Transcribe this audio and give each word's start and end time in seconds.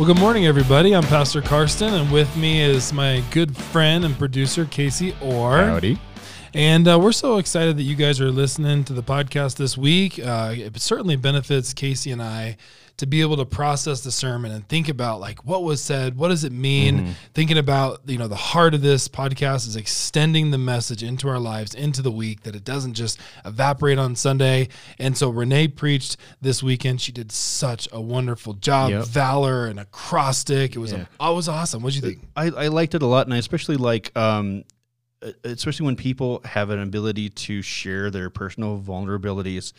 Well, 0.00 0.06
good 0.06 0.18
morning, 0.18 0.46
everybody. 0.46 0.94
I'm 0.94 1.02
Pastor 1.02 1.42
Karsten, 1.42 1.92
and 1.92 2.10
with 2.10 2.34
me 2.34 2.62
is 2.62 2.90
my 2.90 3.22
good 3.30 3.54
friend 3.54 4.02
and 4.02 4.16
producer, 4.16 4.64
Kasey 4.64 5.14
Orr. 5.20 5.58
Howdy. 5.58 5.98
And 6.54 6.88
uh, 6.88 6.98
we're 6.98 7.12
so 7.12 7.36
excited 7.36 7.76
that 7.76 7.82
you 7.82 7.96
guys 7.96 8.18
are 8.18 8.30
listening 8.30 8.82
to 8.84 8.94
the 8.94 9.02
podcast 9.02 9.58
this 9.58 9.76
week. 9.76 10.18
Uh, 10.18 10.54
it 10.56 10.80
certainly 10.80 11.16
benefits 11.16 11.74
Kasey 11.74 12.14
and 12.14 12.22
I 12.22 12.56
to 13.00 13.06
be 13.06 13.20
able 13.22 13.36
to 13.38 13.44
process 13.44 14.02
the 14.02 14.12
sermon 14.12 14.52
and 14.52 14.66
think 14.68 14.88
about 14.88 15.20
like 15.20 15.44
what 15.44 15.62
was 15.64 15.80
said, 15.82 16.16
what 16.16 16.28
does 16.28 16.44
it 16.44 16.52
mean? 16.52 16.98
Mm-hmm. 16.98 17.10
Thinking 17.34 17.58
about 17.58 18.00
you 18.06 18.16
know 18.18 18.28
the 18.28 18.36
heart 18.36 18.74
of 18.74 18.82
this 18.82 19.08
podcast 19.08 19.66
is 19.66 19.74
extending 19.74 20.50
the 20.50 20.58
message 20.58 21.02
into 21.02 21.28
our 21.28 21.38
lives 21.38 21.74
into 21.74 22.02
the 22.02 22.10
week 22.10 22.42
that 22.42 22.54
it 22.54 22.62
doesn't 22.62 22.94
just 22.94 23.18
evaporate 23.44 23.98
on 23.98 24.14
Sunday. 24.14 24.68
And 24.98 25.16
so 25.16 25.30
Renee 25.30 25.68
preached 25.68 26.18
this 26.40 26.62
weekend. 26.62 27.00
She 27.00 27.10
did 27.12 27.32
such 27.32 27.88
a 27.90 28.00
wonderful 28.00 28.52
job, 28.54 28.90
Yep. 28.90 29.04
valor 29.06 29.66
and 29.66 29.80
acrostic. 29.80 30.76
It 30.76 30.78
was 30.78 30.92
Yeah. 30.92 30.98
a, 31.02 31.06
oh, 31.20 31.32
it 31.32 31.36
was 31.36 31.48
awesome. 31.48 31.82
What 31.82 31.92
do 31.92 31.96
you 31.96 32.02
think? 32.02 32.28
I, 32.36 32.46
I 32.46 32.68
liked 32.68 32.94
it 32.94 33.02
a 33.02 33.06
lot, 33.06 33.26
and 33.26 33.34
I 33.34 33.38
especially 33.38 33.76
like, 33.76 34.16
um, 34.16 34.64
especially 35.44 35.86
when 35.86 35.96
people 35.96 36.40
have 36.44 36.70
an 36.70 36.80
ability 36.80 37.30
to 37.30 37.62
share 37.62 38.10
their 38.10 38.30
personal 38.30 38.78
vulnerabilities. 38.80 39.72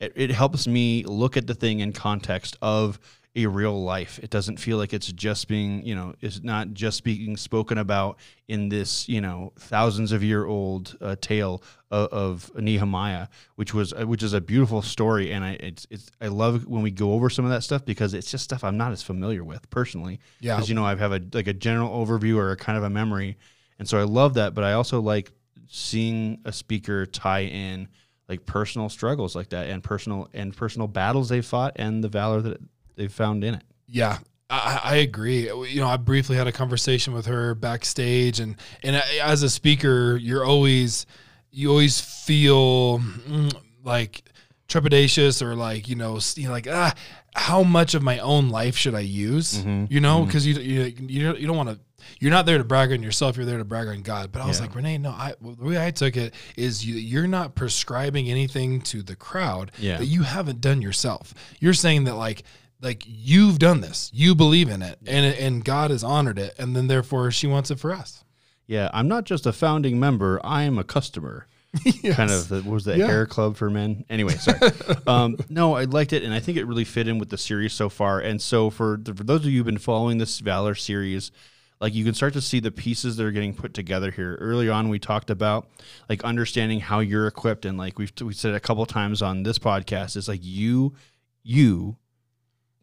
It, 0.00 0.12
it 0.14 0.30
helps 0.30 0.66
me 0.66 1.04
look 1.04 1.36
at 1.36 1.46
the 1.46 1.54
thing 1.54 1.80
in 1.80 1.92
context 1.92 2.56
of 2.60 2.98
a 3.36 3.46
real 3.46 3.84
life. 3.84 4.18
It 4.22 4.30
doesn't 4.30 4.56
feel 4.56 4.78
like 4.78 4.94
it's 4.94 5.12
just 5.12 5.46
being, 5.46 5.84
you 5.84 5.94
know, 5.94 6.14
it's 6.22 6.42
not 6.42 6.72
just 6.72 7.04
being 7.04 7.36
spoken 7.36 7.76
about 7.76 8.18
in 8.48 8.70
this, 8.70 9.08
you 9.10 9.20
know, 9.20 9.52
thousands 9.58 10.10
of 10.12 10.22
year 10.24 10.46
old 10.46 10.96
uh, 11.02 11.16
tale 11.20 11.62
of, 11.90 12.08
of 12.08 12.62
Nehemiah, 12.62 13.28
which 13.56 13.74
was 13.74 13.92
uh, 13.92 14.06
which 14.06 14.22
is 14.22 14.32
a 14.32 14.40
beautiful 14.40 14.80
story, 14.80 15.32
and 15.32 15.44
I 15.44 15.50
it's 15.60 15.86
it's 15.90 16.10
I 16.20 16.28
love 16.28 16.66
when 16.66 16.82
we 16.82 16.90
go 16.90 17.12
over 17.12 17.28
some 17.28 17.44
of 17.44 17.50
that 17.50 17.62
stuff 17.62 17.84
because 17.84 18.14
it's 18.14 18.30
just 18.30 18.44
stuff 18.44 18.64
I'm 18.64 18.78
not 18.78 18.92
as 18.92 19.02
familiar 19.02 19.44
with 19.44 19.68
personally. 19.68 20.18
Yeah. 20.40 20.56
because 20.56 20.70
you 20.70 20.74
know 20.74 20.84
I 20.84 20.96
have 20.96 21.12
a 21.12 21.20
like 21.34 21.46
a 21.46 21.54
general 21.54 21.90
overview 21.90 22.36
or 22.36 22.52
a 22.52 22.56
kind 22.56 22.78
of 22.78 22.84
a 22.84 22.90
memory, 22.90 23.36
and 23.78 23.86
so 23.86 23.98
I 23.98 24.04
love 24.04 24.34
that. 24.34 24.54
But 24.54 24.64
I 24.64 24.72
also 24.72 25.00
like 25.00 25.30
seeing 25.68 26.40
a 26.46 26.52
speaker 26.52 27.04
tie 27.04 27.44
in 27.44 27.88
like 28.28 28.46
personal 28.46 28.88
struggles 28.88 29.36
like 29.36 29.50
that 29.50 29.68
and 29.68 29.82
personal 29.82 30.28
and 30.34 30.56
personal 30.56 30.88
battles 30.88 31.28
they 31.28 31.40
fought 31.40 31.72
and 31.76 32.02
the 32.02 32.08
valor 32.08 32.40
that 32.40 32.58
they 32.96 33.08
found 33.08 33.44
in 33.44 33.54
it. 33.54 33.62
Yeah, 33.86 34.18
I, 34.50 34.80
I 34.82 34.94
agree. 34.96 35.48
You 35.48 35.80
know, 35.80 35.88
I 35.88 35.96
briefly 35.96 36.36
had 36.36 36.46
a 36.46 36.52
conversation 36.52 37.14
with 37.14 37.26
her 37.26 37.54
backstage, 37.54 38.40
and 38.40 38.56
and 38.82 38.96
as 39.22 39.42
a 39.42 39.50
speaker, 39.50 40.16
you're 40.16 40.44
always 40.44 41.06
you 41.50 41.70
always 41.70 42.00
feel 42.00 42.98
mm, 42.98 43.52
like 43.84 44.22
trepidatious 44.68 45.42
or 45.42 45.54
like 45.54 45.88
you 45.88 45.94
know 45.94 46.18
you 46.34 46.46
know, 46.46 46.50
like 46.50 46.66
ah 46.68 46.92
how 47.34 47.62
much 47.62 47.94
of 47.94 48.02
my 48.02 48.18
own 48.20 48.48
life 48.48 48.76
should 48.76 48.94
I 48.94 49.00
use? 49.00 49.62
Mhm. 49.62 49.90
You 49.90 50.00
know, 50.00 50.24
because 50.24 50.46
you 50.46 50.54
you 50.54 50.82
you 50.98 51.36
you 51.36 51.46
don't 51.46 51.56
want 51.56 51.68
to. 51.68 51.78
You're 52.20 52.30
not 52.30 52.46
there 52.46 52.58
to 52.58 52.64
brag 52.64 52.92
on 52.92 53.02
yourself. 53.02 53.36
You're 53.36 53.46
there 53.46 53.58
to 53.58 53.64
brag 53.64 53.88
on 53.88 54.02
God. 54.02 54.32
But 54.32 54.42
I 54.42 54.46
was 54.46 54.58
Yeah. 54.58 54.66
like, 54.66 54.74
Renee, 54.74 54.98
no. 54.98 55.10
I 55.10 55.34
the 55.40 55.64
way 55.64 55.84
I 55.84 55.90
took 55.90 56.16
it 56.16 56.34
is 56.56 56.84
you, 56.84 56.94
you're 56.96 57.26
not 57.26 57.54
prescribing 57.54 58.30
anything 58.30 58.80
to 58.82 59.02
the 59.02 59.16
crowd 59.16 59.72
Yeah. 59.78 59.98
that 59.98 60.06
you 60.06 60.22
haven't 60.22 60.60
done 60.60 60.82
yourself. 60.82 61.34
You're 61.60 61.74
saying 61.74 62.04
that 62.04 62.14
like 62.16 62.42
like 62.82 63.02
you've 63.06 63.58
done 63.58 63.80
this, 63.80 64.10
you 64.12 64.34
believe 64.34 64.68
in 64.68 64.82
it, 64.82 64.98
and 65.06 65.24
and 65.34 65.64
God 65.64 65.90
has 65.90 66.04
honored 66.04 66.38
it, 66.38 66.54
and 66.58 66.76
then 66.76 66.86
therefore 66.88 67.30
she 67.30 67.46
wants 67.46 67.70
it 67.70 67.78
for 67.78 67.92
us. 67.92 68.22
Yeah, 68.66 68.90
I'm 68.92 69.08
not 69.08 69.24
just 69.24 69.46
a 69.46 69.52
founding 69.52 69.98
member; 70.00 70.40
I 70.44 70.62
am 70.64 70.78
a 70.78 70.84
customer. 70.84 71.46
Kind 72.12 72.30
of 72.30 72.48
the, 72.48 72.56
what 72.62 72.72
was 72.72 72.84
that 72.86 72.96
Yeah. 72.96 73.06
hair 73.06 73.26
club 73.26 73.56
for 73.56 73.68
men? 73.70 74.04
Anyway, 74.08 74.34
sorry. 74.34 74.58
um, 75.06 75.36
no, 75.50 75.74
I 75.74 75.84
liked 75.84 76.12
it, 76.14 76.22
and 76.22 76.32
I 76.32 76.40
think 76.40 76.56
it 76.58 76.64
really 76.64 76.84
fit 76.84 77.06
in 77.06 77.18
with 77.18 77.28
the 77.28 77.36
series 77.38 77.74
so 77.74 77.88
far. 77.90 78.18
And 78.20 78.40
so 78.40 78.70
for 78.70 78.98
the, 79.02 79.14
for 79.14 79.24
those 79.24 79.40
of 79.40 79.46
you 79.50 79.58
who've 79.58 79.66
been 79.66 79.76
following 79.78 80.16
this 80.18 80.38
Valor 80.40 80.74
series, 80.74 81.30
like 81.80 81.94
you 81.94 82.04
can 82.04 82.14
start 82.14 82.32
to 82.34 82.40
see 82.40 82.60
the 82.60 82.70
pieces 82.70 83.16
that 83.16 83.24
are 83.26 83.30
getting 83.32 83.54
put 83.54 83.74
together 83.74 84.10
here. 84.10 84.36
Early 84.40 84.68
on, 84.68 84.88
we 84.88 84.98
talked 84.98 85.30
about 85.30 85.68
like 86.08 86.24
understanding 86.24 86.80
how 86.80 87.00
you're 87.00 87.26
equipped, 87.26 87.64
and 87.64 87.76
like 87.76 87.98
we've 87.98 88.12
we 88.20 88.32
said 88.32 88.54
a 88.54 88.60
couple 88.60 88.84
times 88.86 89.22
on 89.22 89.42
this 89.42 89.58
podcast, 89.58 90.16
it's 90.16 90.28
like 90.28 90.40
you, 90.42 90.94
you, 91.42 91.96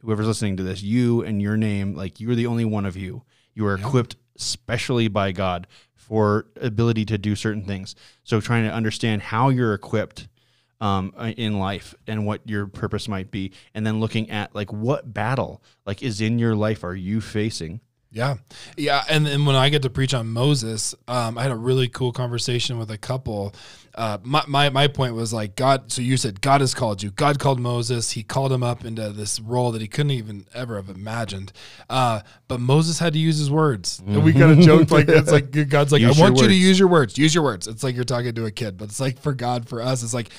whoever's 0.01 0.27
listening 0.27 0.57
to 0.57 0.63
this, 0.63 0.83
you 0.83 1.21
and 1.23 1.41
your 1.41 1.57
name, 1.57 1.95
like 1.95 2.19
you're 2.19 2.35
the 2.35 2.47
only 2.47 2.65
one 2.65 2.85
of 2.85 2.95
you. 2.97 3.23
You 3.55 3.65
are 3.67 3.77
Yeah. 3.77 3.87
equipped 3.87 4.15
specially 4.35 5.07
by 5.07 5.31
God 5.31 5.67
for 5.95 6.47
ability 6.59 7.05
to 7.05 7.17
do 7.17 7.35
certain 7.35 7.63
things. 7.65 7.95
So 8.23 8.41
trying 8.41 8.65
to 8.65 8.73
understand 8.73 9.21
how 9.21 9.49
you're 9.49 9.73
equipped 9.73 10.27
um, 10.81 11.13
in 11.37 11.59
life 11.59 11.95
and 12.07 12.25
what 12.25 12.41
your 12.49 12.67
purpose 12.67 13.07
might 13.07 13.31
be, 13.31 13.53
and 13.73 13.87
then 13.87 14.01
looking 14.01 14.29
at 14.29 14.53
like 14.53 14.73
what 14.73 15.13
battle 15.13 15.63
like 15.85 16.03
is 16.03 16.19
in 16.19 16.39
your 16.39 16.55
life 16.55 16.83
are 16.83 16.95
you 16.95 17.21
facing? 17.21 17.79
Yeah, 18.13 18.35
yeah, 18.78 19.03
and 19.09 19.28
and 19.28 19.47
when 19.47 19.56
I 19.56 19.69
get 19.69 19.81
to 19.81 19.90
preach 19.90 20.13
on 20.13 20.28
Moses, 20.28 20.94
um, 21.07 21.35
I 21.35 21.41
had 21.41 21.51
a 21.51 21.56
really 21.56 21.88
cool 21.88 22.12
conversation 22.12 22.78
with 22.78 22.91
a 22.91 22.97
couple. 22.97 23.56
Uh, 23.96 24.19
my, 24.22 24.44
my 24.47 24.69
my 24.69 24.88
point 24.88 25.16
was 25.16 25.34
like 25.34 25.56
God. 25.56 25.91
So 25.91 26.03
you 26.03 26.16
said 26.18 26.40
God 26.40 26.62
has 26.62 26.75
called 26.75 27.01
you. 27.01 27.09
God 27.09 27.40
called 27.40 27.59
Moses. 27.59 28.12
He 28.12 28.22
called 28.22 28.51
him 28.51 28.62
up 28.62 28.85
into 28.85 29.09
this 29.09 29.40
role 29.40 29.72
that 29.72 29.81
he 29.81 29.88
couldn't 29.88 30.12
even 30.12 30.46
ever 30.53 30.75
have 30.75 30.90
imagined. 30.90 31.53
Uh, 31.90 32.22
but 32.47 32.59
Moses 32.59 33.00
had 33.00 33.13
to 33.13 33.19
use 33.19 33.40
his 33.40 33.50
words, 33.50 34.00
and 34.06 34.24
we 34.24 34.31
kind 34.31 34.51
of 34.51 34.59
joked 34.59 34.91
like 34.91 35.09
it's 35.09 35.31
like 35.31 35.50
God's 35.69 35.91
like 35.91 36.03
Use 36.03 36.19
I 36.19 36.22
want 36.22 36.38
your 36.38 36.44
you 36.44 36.50
to 36.50 36.56
use 36.56 36.78
your 36.78 36.90
words. 36.90 37.18
Use 37.18 37.34
your 37.34 37.44
words. 37.44 37.68
It's 37.68 37.84
like 37.84 37.95
you're 37.95 38.03
talking 38.03 38.35
to 38.35 38.45
a 38.45 38.51
kid, 38.51 38.78
but 38.78 38.90
it's 38.90 39.00
like 39.00 39.19
for 39.19 39.34
God, 39.34 39.68
for 39.68 39.81
us, 39.81 40.03
it's 40.03 40.13
like 40.13 40.30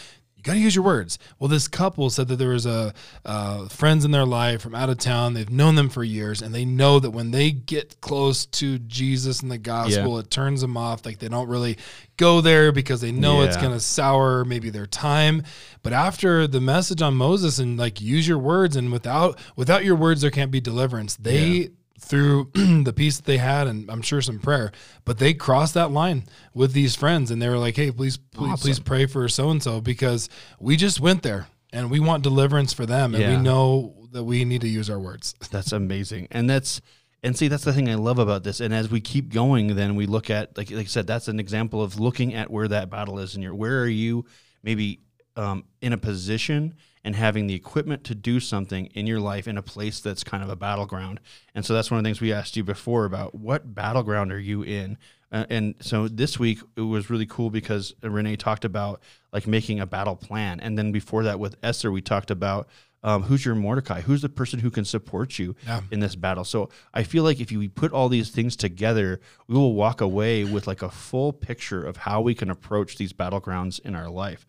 you 0.45 0.51
got 0.51 0.55
to 0.55 0.61
use 0.61 0.75
your 0.75 0.85
words. 0.85 1.19
Well, 1.39 1.49
this 1.49 1.69
couple 1.69 2.11
said 2.11 2.29
that 2.29 2.37
there 2.37 2.51
was 2.51 2.67
a 2.67 2.93
uh, 3.25 3.67
friends 3.69 4.05
in 4.05 4.11
their 4.11 4.27
life 4.27 4.61
from 4.61 4.75
out 4.75 4.91
of 4.91 4.99
town. 4.99 5.33
They've 5.33 5.49
known 5.49 5.75
them 5.75 5.89
for 5.89 6.05
years, 6.05 6.43
and 6.43 6.55
they 6.55 6.67
know 6.67 6.99
that 7.01 7.13
when 7.13 7.31
they 7.31 7.51
get 7.51 7.99
close 8.03 8.45
to 8.47 8.79
Jesus 8.81 9.41
and 9.41 9.51
the 9.51 9.57
gospel, 9.57 10.19
it 10.19 10.31
turns 10.31 10.61
them 10.61 10.77
off. 10.77 11.07
Like 11.07 11.19
they 11.19 11.29
don't 11.29 11.49
really 11.49 11.79
go 12.19 12.43
there 12.43 12.73
because 12.73 13.01
they 13.01 13.11
know 13.11 13.41
it's 13.43 13.57
going 13.57 13.73
to 13.73 13.81
sour 13.81 14.45
maybe 14.45 14.69
their 14.69 14.87
time. 14.87 15.45
But 15.83 15.95
after 15.95 16.47
the 16.47 16.61
message 16.61 17.01
on 17.01 17.15
Moses 17.15 17.59
and 17.59 17.79
like 17.79 18.03
use 18.03 18.29
your 18.29 18.39
words, 18.39 18.77
and 18.77 18.93
without 18.93 19.39
without 19.57 19.83
your 19.83 19.97
words, 19.97 20.21
there 20.21 20.31
can't 20.31 20.51
be 20.51 20.61
deliverance. 20.61 21.17
They 21.17 21.71
through 22.01 22.51
the 22.55 22.93
peace 22.95 23.17
that 23.17 23.25
they 23.25 23.39
had 23.39 23.67
and 23.67 23.91
I'm 23.91 24.03
sure 24.03 24.21
some 24.21 24.39
prayer, 24.39 24.73
but 25.05 25.19
they 25.19 25.33
crossed 25.35 25.75
that 25.75 25.91
line 25.91 26.25
with 26.53 26.73
these 26.73 26.97
friends 26.97 27.31
and 27.31 27.41
they 27.41 27.49
were 27.49 27.59
like, 27.59 27.77
Hey, 27.77 27.91
please, 27.91 28.17
please, 28.17 28.53
Awesome. 28.53 28.63
please 28.67 28.79
pray 28.81 29.07
for 29.07 29.29
so 29.29 29.51
and 29.51 29.63
so 29.63 29.81
because 29.81 30.29
we 30.59 30.77
just 30.77 31.01
went 31.01 31.23
there 31.23 31.47
and 31.73 31.91
we 31.91 32.01
want 32.01 32.23
deliverance 32.23 32.73
for 32.73 32.85
them 32.87 33.15
and 33.15 33.23
Yeah. 33.23 33.37
we 33.37 33.43
know 33.43 33.95
that 34.13 34.25
we 34.25 34.45
need 34.45 34.61
to 34.61 34.69
use 34.69 34.91
our 34.91 34.99
words. 34.99 35.35
That's 35.51 35.73
amazing. 35.73 36.29
And 36.31 36.49
that's 36.49 36.81
and 37.23 37.37
see 37.37 37.49
that's 37.49 37.65
the 37.65 37.73
thing 37.73 37.89
I 37.89 37.95
love 37.95 38.19
about 38.19 38.45
this. 38.45 38.61
And 38.61 38.75
as 38.75 38.91
we 38.91 39.01
keep 39.01 39.33
going, 39.33 39.75
then 39.77 39.95
we 39.95 40.07
look 40.07 40.29
at 40.31 40.57
like 40.59 40.71
like 40.71 40.87
I 40.87 40.89
said, 40.89 41.07
that's 41.07 41.27
an 41.27 41.41
example 41.41 41.83
of 41.83 41.99
looking 41.99 42.35
at 42.35 42.51
where 42.51 42.69
that 42.69 42.91
battle 42.91 43.19
is 43.19 43.35
in 43.35 43.41
your 43.43 43.55
where 43.55 43.81
are 43.81 43.89
you 43.89 44.27
maybe 44.63 45.01
um, 45.37 45.65
in 45.81 45.93
a 45.93 45.99
position 45.99 46.75
and 47.05 47.15
having 47.15 47.47
the 47.47 47.55
equipment 47.55 48.03
to 48.05 48.15
do 48.15 48.41
something 48.41 48.87
in 48.87 49.07
your 49.07 49.21
life 49.21 49.47
in 49.47 49.59
a 49.59 49.63
place 49.63 50.01
that's 50.01 50.25
kind 50.25 50.43
of 50.43 50.49
a 50.49 50.57
battleground. 50.57 51.21
And 51.55 51.65
so 51.65 51.75
that's 51.75 51.91
one 51.91 51.99
of 51.99 52.05
the 52.05 52.09
things 52.09 52.21
we 52.21 52.33
asked 52.33 52.57
you 52.57 52.65
before 52.65 53.05
about 53.05 53.35
what 53.35 53.75
battleground 53.75 54.33
are 54.33 54.39
you 54.41 54.63
in? 54.63 54.97
Uh, 55.31 55.45
and 55.51 55.75
so 55.81 56.09
this 56.09 56.39
week 56.39 56.61
it 56.77 56.81
was 56.83 57.11
really 57.11 57.27
cool 57.27 57.51
because 57.51 57.93
Renee 58.03 58.37
talked 58.37 58.65
about 58.65 59.03
like 59.33 59.47
making 59.47 59.81
a 59.81 59.87
battle 59.87 60.17
plan. 60.17 60.61
And 60.61 60.79
then 60.79 60.93
before 60.93 61.25
that 61.25 61.39
with 61.39 61.57
Esther, 61.63 61.91
we 61.93 62.01
talked 62.01 62.31
about 62.31 62.69
um, 63.03 63.25
who's 63.25 63.45
your 63.45 63.55
Mordecai? 63.55 64.01
Who's 64.01 64.23
the 64.23 64.31
person 64.31 64.61
who 64.61 64.71
can 64.71 64.87
support 64.87 65.39
you 65.39 65.55
Yeah. 65.67 65.83
in 65.91 66.01
this 66.01 66.15
battle? 66.17 66.43
So 66.45 66.71
I 66.95 67.03
feel 67.03 67.23
like 67.23 67.39
if 67.39 67.53
you 67.53 67.69
put 67.69 67.93
all 67.93 68.09
these 68.09 68.31
things 68.31 68.57
together, 68.57 69.21
we 69.47 69.57
will 69.57 69.75
walk 69.75 70.01
away 70.01 70.43
with 70.45 70.67
like 70.67 70.81
a 70.81 70.89
full 70.89 71.31
picture 71.35 71.85
of 71.85 71.99
how 71.99 72.23
we 72.23 72.35
can 72.35 72.49
approach 72.49 72.97
these 72.97 73.13
battlegrounds 73.13 73.79
in 73.81 73.95
our 73.95 74.09
life. 74.09 74.47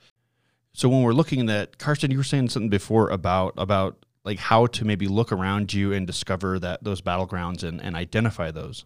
So 0.75 0.90
when 0.90 1.03
we're 1.03 1.13
looking 1.13 1.50
at 1.50 1.78
Karsten, 1.78 2.12
you 2.12 2.18
were 2.18 2.24
saying 2.24 2.50
something 2.50 2.69
before 2.69 3.09
about 3.09 3.54
about 3.57 4.06
like 4.25 4.39
how 4.39 4.66
to 4.68 4.83
maybe 4.83 5.07
look 5.07 5.31
around 5.31 5.74
you 5.74 5.94
and 5.94 6.06
discover 6.06 6.60
that 6.60 6.83
those 6.83 7.01
battlegrounds 7.01 7.63
and, 7.63 7.81
and 7.81 7.95
identify 7.95 8.51
those. 8.51 8.83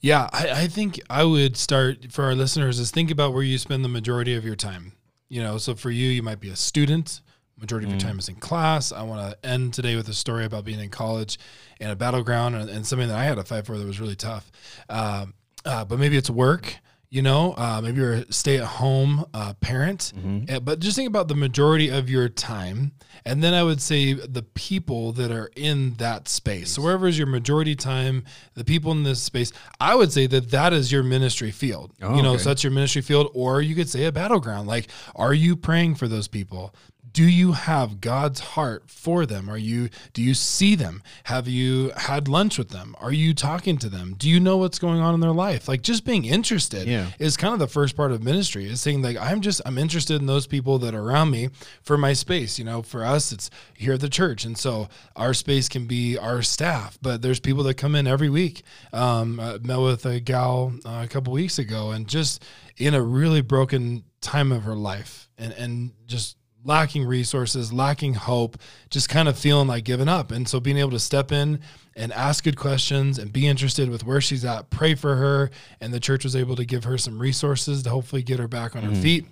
Yeah, 0.00 0.28
I, 0.32 0.50
I 0.50 0.66
think 0.66 1.00
I 1.08 1.24
would 1.24 1.56
start 1.56 2.12
for 2.12 2.24
our 2.24 2.34
listeners 2.34 2.78
is 2.78 2.90
think 2.90 3.10
about 3.10 3.32
where 3.32 3.42
you 3.42 3.56
spend 3.56 3.84
the 3.84 3.88
majority 3.88 4.34
of 4.34 4.44
your 4.44 4.56
time. 4.56 4.92
You 5.28 5.42
know, 5.42 5.56
so 5.58 5.74
for 5.74 5.90
you, 5.90 6.08
you 6.08 6.22
might 6.22 6.40
be 6.40 6.50
a 6.50 6.56
student. 6.56 7.22
Majority 7.56 7.86
of 7.86 7.92
your 7.92 8.00
time 8.00 8.18
is 8.18 8.28
in 8.28 8.36
class. 8.36 8.90
I 8.90 9.02
want 9.02 9.30
to 9.30 9.46
end 9.46 9.74
today 9.74 9.94
with 9.94 10.08
a 10.08 10.14
story 10.14 10.46
about 10.46 10.64
being 10.64 10.80
in 10.80 10.88
college 10.88 11.38
and 11.78 11.92
a 11.92 11.96
battleground 11.96 12.56
and, 12.56 12.70
and 12.70 12.86
something 12.86 13.08
that 13.08 13.18
I 13.18 13.24
had 13.24 13.36
to 13.36 13.44
fight 13.44 13.66
for 13.66 13.76
that 13.76 13.86
was 13.86 14.00
really 14.00 14.16
tough. 14.16 14.50
Um, 14.88 15.34
uh, 15.66 15.84
but 15.84 15.98
maybe 15.98 16.16
it's 16.16 16.30
work. 16.30 16.76
You 17.12 17.22
know, 17.22 17.54
uh, 17.58 17.80
maybe 17.82 18.00
you're 18.00 18.12
a 18.12 18.32
stay-at-home 18.32 19.24
uh, 19.34 19.54
parent, 19.54 20.12
Uh, 20.48 20.60
but 20.60 20.78
just 20.78 20.94
think 20.94 21.08
about 21.08 21.26
the 21.26 21.34
majority 21.34 21.88
of 21.88 22.08
your 22.08 22.28
time, 22.28 22.92
and 23.24 23.42
then 23.42 23.52
I 23.52 23.64
would 23.64 23.80
say 23.82 24.12
the 24.12 24.44
people 24.44 25.10
that 25.14 25.32
are 25.32 25.50
in 25.56 25.94
that 25.94 26.28
space. 26.28 26.70
So 26.70 26.82
wherever 26.82 27.08
is 27.08 27.18
your 27.18 27.26
majority 27.26 27.74
time, 27.74 28.22
the 28.54 28.64
people 28.64 28.92
in 28.92 29.02
this 29.02 29.20
space, 29.20 29.52
I 29.80 29.96
would 29.96 30.12
say 30.12 30.28
that 30.28 30.52
that 30.52 30.72
is 30.72 30.92
your 30.92 31.02
ministry 31.02 31.50
field. 31.50 31.92
Oh, 32.00 32.14
you 32.14 32.22
know, 32.22 32.34
okay. 32.34 32.44
so 32.44 32.50
that's 32.50 32.62
your 32.62 32.72
ministry 32.72 33.02
field, 33.02 33.28
or 33.34 33.60
you 33.60 33.74
could 33.74 33.88
say 33.88 34.04
a 34.04 34.12
battleground. 34.12 34.68
Like, 34.68 34.88
are 35.16 35.34
you 35.34 35.56
praying 35.56 35.96
for 35.96 36.06
those 36.06 36.28
people? 36.28 36.72
Do 37.12 37.24
you 37.24 37.52
have 37.52 38.00
God's 38.00 38.40
heart 38.40 38.90
for 38.90 39.26
them? 39.26 39.48
Are 39.48 39.58
you 39.58 39.88
do 40.12 40.22
you 40.22 40.34
see 40.34 40.74
them? 40.74 41.02
Have 41.24 41.48
you 41.48 41.92
had 41.96 42.28
lunch 42.28 42.58
with 42.58 42.68
them? 42.70 42.94
Are 43.00 43.12
you 43.12 43.34
talking 43.34 43.78
to 43.78 43.88
them? 43.88 44.14
Do 44.16 44.28
you 44.28 44.38
know 44.40 44.56
what's 44.58 44.78
going 44.78 45.00
on 45.00 45.14
in 45.14 45.20
their 45.20 45.32
life? 45.32 45.68
Like 45.68 45.82
just 45.82 46.04
being 46.04 46.24
interested 46.24 46.86
Yeah. 46.86 47.08
is 47.18 47.36
kind 47.36 47.52
of 47.52 47.58
the 47.58 47.66
first 47.66 47.96
part 47.96 48.12
of 48.12 48.22
ministry 48.22 48.66
is 48.66 48.80
saying 48.80 49.02
like 49.02 49.16
I'm 49.16 49.40
just 49.40 49.60
I'm 49.64 49.78
interested 49.78 50.20
in 50.20 50.26
those 50.26 50.46
people 50.46 50.78
that 50.80 50.94
are 50.94 51.02
around 51.02 51.30
me 51.30 51.48
for 51.82 51.96
my 51.98 52.12
space. 52.12 52.58
You 52.58 52.64
know, 52.64 52.82
for 52.82 53.04
us 53.04 53.32
it's 53.32 53.50
here 53.74 53.94
at 53.94 54.00
the 54.00 54.08
church, 54.08 54.44
and 54.44 54.56
so 54.56 54.88
our 55.16 55.34
space 55.34 55.68
can 55.68 55.86
be 55.86 56.16
our 56.18 56.42
staff, 56.42 56.98
but 57.02 57.22
there's 57.22 57.40
people 57.40 57.62
that 57.64 57.74
come 57.74 57.94
in 57.94 58.06
every 58.06 58.28
week. 58.30 58.62
Um, 58.92 59.40
I 59.40 59.58
met 59.58 59.78
with 59.80 60.04
a 60.06 60.20
gal 60.20 60.72
uh, 60.84 61.00
a 61.04 61.08
couple 61.08 61.32
weeks 61.32 61.58
ago, 61.58 61.90
and 61.90 62.06
just 62.06 62.44
in 62.76 62.94
a 62.94 63.02
really 63.02 63.40
broken 63.40 64.04
time 64.20 64.52
of 64.52 64.62
her 64.64 64.74
life, 64.74 65.28
and 65.38 65.52
and 65.54 65.92
just 66.06 66.36
lacking 66.64 67.04
resources, 67.04 67.72
lacking 67.72 68.14
hope, 68.14 68.58
just 68.90 69.08
kind 69.08 69.28
of 69.28 69.38
feeling 69.38 69.68
like 69.68 69.84
giving 69.84 70.08
up. 70.08 70.30
And 70.30 70.48
so 70.48 70.60
being 70.60 70.76
able 70.76 70.90
to 70.90 70.98
step 70.98 71.32
in 71.32 71.60
and 71.96 72.12
ask 72.12 72.44
good 72.44 72.56
questions 72.56 73.18
and 73.18 73.32
be 73.32 73.46
interested 73.46 73.88
with 73.88 74.04
where 74.04 74.20
she's 74.20 74.44
at, 74.44 74.70
pray 74.70 74.94
for 74.94 75.16
her, 75.16 75.50
and 75.80 75.92
the 75.92 76.00
church 76.00 76.24
was 76.24 76.36
able 76.36 76.56
to 76.56 76.64
give 76.64 76.84
her 76.84 76.98
some 76.98 77.18
resources 77.18 77.82
to 77.84 77.90
hopefully 77.90 78.22
get 78.22 78.38
her 78.38 78.48
back 78.48 78.76
on 78.76 78.82
her 78.82 78.90
mm-hmm. 78.90 79.02
feet. 79.02 79.26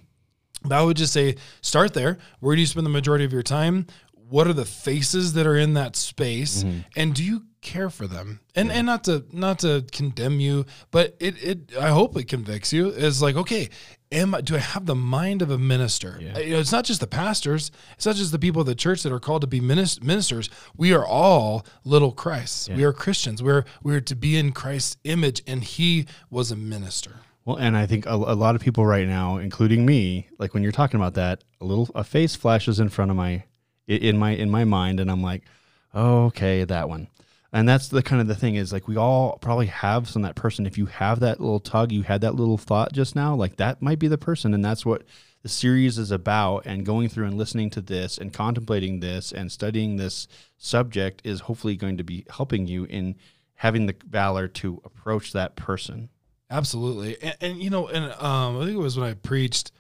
But 0.63 0.73
I 0.73 0.83
would 0.83 0.97
just 0.97 1.13
say 1.13 1.37
start 1.61 1.95
there. 1.95 2.19
Where 2.41 2.57
do 2.57 2.61
you 2.61 2.67
spend 2.67 2.85
the 2.85 2.91
majority 2.91 3.25
of 3.25 3.33
your 3.33 3.43
time? 3.43 3.87
What 4.13 4.47
are 4.47 4.53
the 4.53 4.65
faces 4.65 5.35
that 5.35 5.47
are 5.47 5.57
in 5.57 5.75
that 5.75 5.97
space? 5.97 6.65
Mm-hmm. 6.65 6.81
And 6.97 7.15
do 7.15 7.25
you 7.25 7.45
care 7.61 7.91
for 7.91 8.07
them? 8.07 8.41
And 8.55 8.71
and 8.71 8.87
not 8.87 9.05
to 9.05 9.25
not 9.33 9.61
to 9.61 9.85
condemn 9.93 10.41
you, 10.41 10.67
but 10.91 11.17
it 11.21 11.43
it 11.43 11.77
I 11.79 11.89
hope 11.91 12.17
it 12.17 12.29
convicts 12.29 12.73
you. 12.73 12.89
Is 12.89 13.23
like, 13.23 13.37
okay, 13.37 13.69
am 14.13 14.35
I 14.35 14.41
do 14.41 14.57
I 14.57 14.59
have 14.59 14.87
the 14.87 14.95
mind 14.95 15.43
of 15.43 15.51
a 15.51 15.59
minister? 15.59 16.19
Yeah. 16.21 16.39
You 16.39 16.53
know, 16.53 16.59
it's 16.61 16.73
not 16.73 16.85
just 16.85 17.01
the 17.01 17.07
pastors, 17.07 17.71
it's 17.95 18.07
not 18.07 18.17
just 18.17 18.33
the 18.33 18.39
people 18.39 18.61
of 18.61 18.67
the 18.67 18.75
church 18.75 19.03
that 19.03 19.13
are 19.13 19.21
called 19.21 19.43
to 19.43 19.47
be 19.47 19.61
ministers. 19.61 20.51
We 20.77 20.93
are 20.93 21.07
all 21.07 21.67
little 21.85 22.13
Christs. 22.13 22.69
We 22.69 22.85
are 22.85 22.93
Christians. 22.93 23.43
We're 23.43 23.65
we're 23.83 24.01
to 24.01 24.17
be 24.17 24.37
in 24.37 24.53
Christ's 24.53 24.97
image, 25.05 25.43
and 25.47 25.63
he 25.63 26.07
was 26.31 26.51
a 26.51 26.57
minister. 26.57 27.17
Well, 27.45 27.57
and 27.57 27.77
I 27.77 27.87
think 27.87 28.05
a, 28.07 28.15
a 28.15 28.37
lot 28.37 28.55
of 28.55 28.61
people 28.61 28.85
right 28.85 29.07
now, 29.07 29.39
including 29.39 29.87
me, 29.87 30.29
like 30.39 30.53
when 30.53 30.63
you're 30.63 30.73
talking 30.73 31.01
about 31.01 31.15
that, 31.15 31.45
a 31.61 31.65
little 31.65 31.89
a 31.95 32.05
face 32.05 32.37
flashes 32.37 32.79
in 32.81 32.89
front 32.89 33.11
of 33.11 33.17
my 33.17 33.45
in 33.87 34.19
my 34.19 34.33
in 34.33 34.51
my 34.51 34.65
mind, 34.65 35.01
and 35.01 35.11
I'm 35.11 35.23
like, 35.23 35.45
oh, 35.95 36.27
okay, 36.27 36.65
that 36.65 36.89
one. 36.89 37.09
And 37.53 37.69
that's 37.69 37.89
the 37.89 38.03
kind 38.03 38.21
of 38.21 38.29
the 38.29 38.35
thing 38.35 38.57
is 38.57 38.73
like 38.73 38.89
we 38.89 38.97
all 38.97 39.39
probably 39.39 39.67
have 39.67 40.09
some 40.09 40.23
that 40.23 40.35
person. 40.35 40.67
If 40.67 40.77
you 40.77 40.87
have 40.87 41.21
that 41.21 41.41
little 41.41 41.61
tug, 41.61 41.93
you 41.93 42.03
had 42.03 42.21
that 42.21 42.35
little 42.35 42.59
thought 42.59 42.93
just 42.93 43.17
now, 43.17 43.35
like 43.35 43.57
that 43.57 43.81
might 43.81 43.99
be 43.99 44.09
the 44.09 44.19
person, 44.19 44.53
and 44.53 44.65
that's 44.65 44.85
what 44.85 45.05
the 45.43 45.49
series 45.49 45.97
is 45.99 46.11
about. 46.11 46.67
And 46.67 46.85
going 46.85 47.09
through 47.09 47.27
and 47.27 47.39
listening 47.39 47.71
to 47.71 47.81
this 47.81 48.19
and 48.19 48.33
contemplating 48.33 49.01
this 49.01 49.33
and 49.33 49.51
studying 49.51 49.97
this 49.97 50.29
subject 50.59 51.23
is 51.25 51.41
hopefully 51.41 51.77
going 51.77 51.97
to 51.97 52.05
be 52.05 52.27
helping 52.29 52.67
you 52.67 52.85
in 52.85 53.17
having 53.55 53.87
the 53.87 53.97
valor 54.07 54.47
to 54.47 54.83
approach 54.85 55.33
that 55.33 55.57
person. 55.57 56.11
Absolutely. 56.51 57.17
And, 57.23 57.37
and 57.41 57.63
you 57.63 57.71
know, 57.71 57.89
and 57.89 58.13
um, 58.23 58.57
I 58.59 58.67
think 58.67 58.77
it 58.77 58.83
was 58.83 58.99
when 58.99 59.09
I 59.09 59.15
preached, 59.15 59.73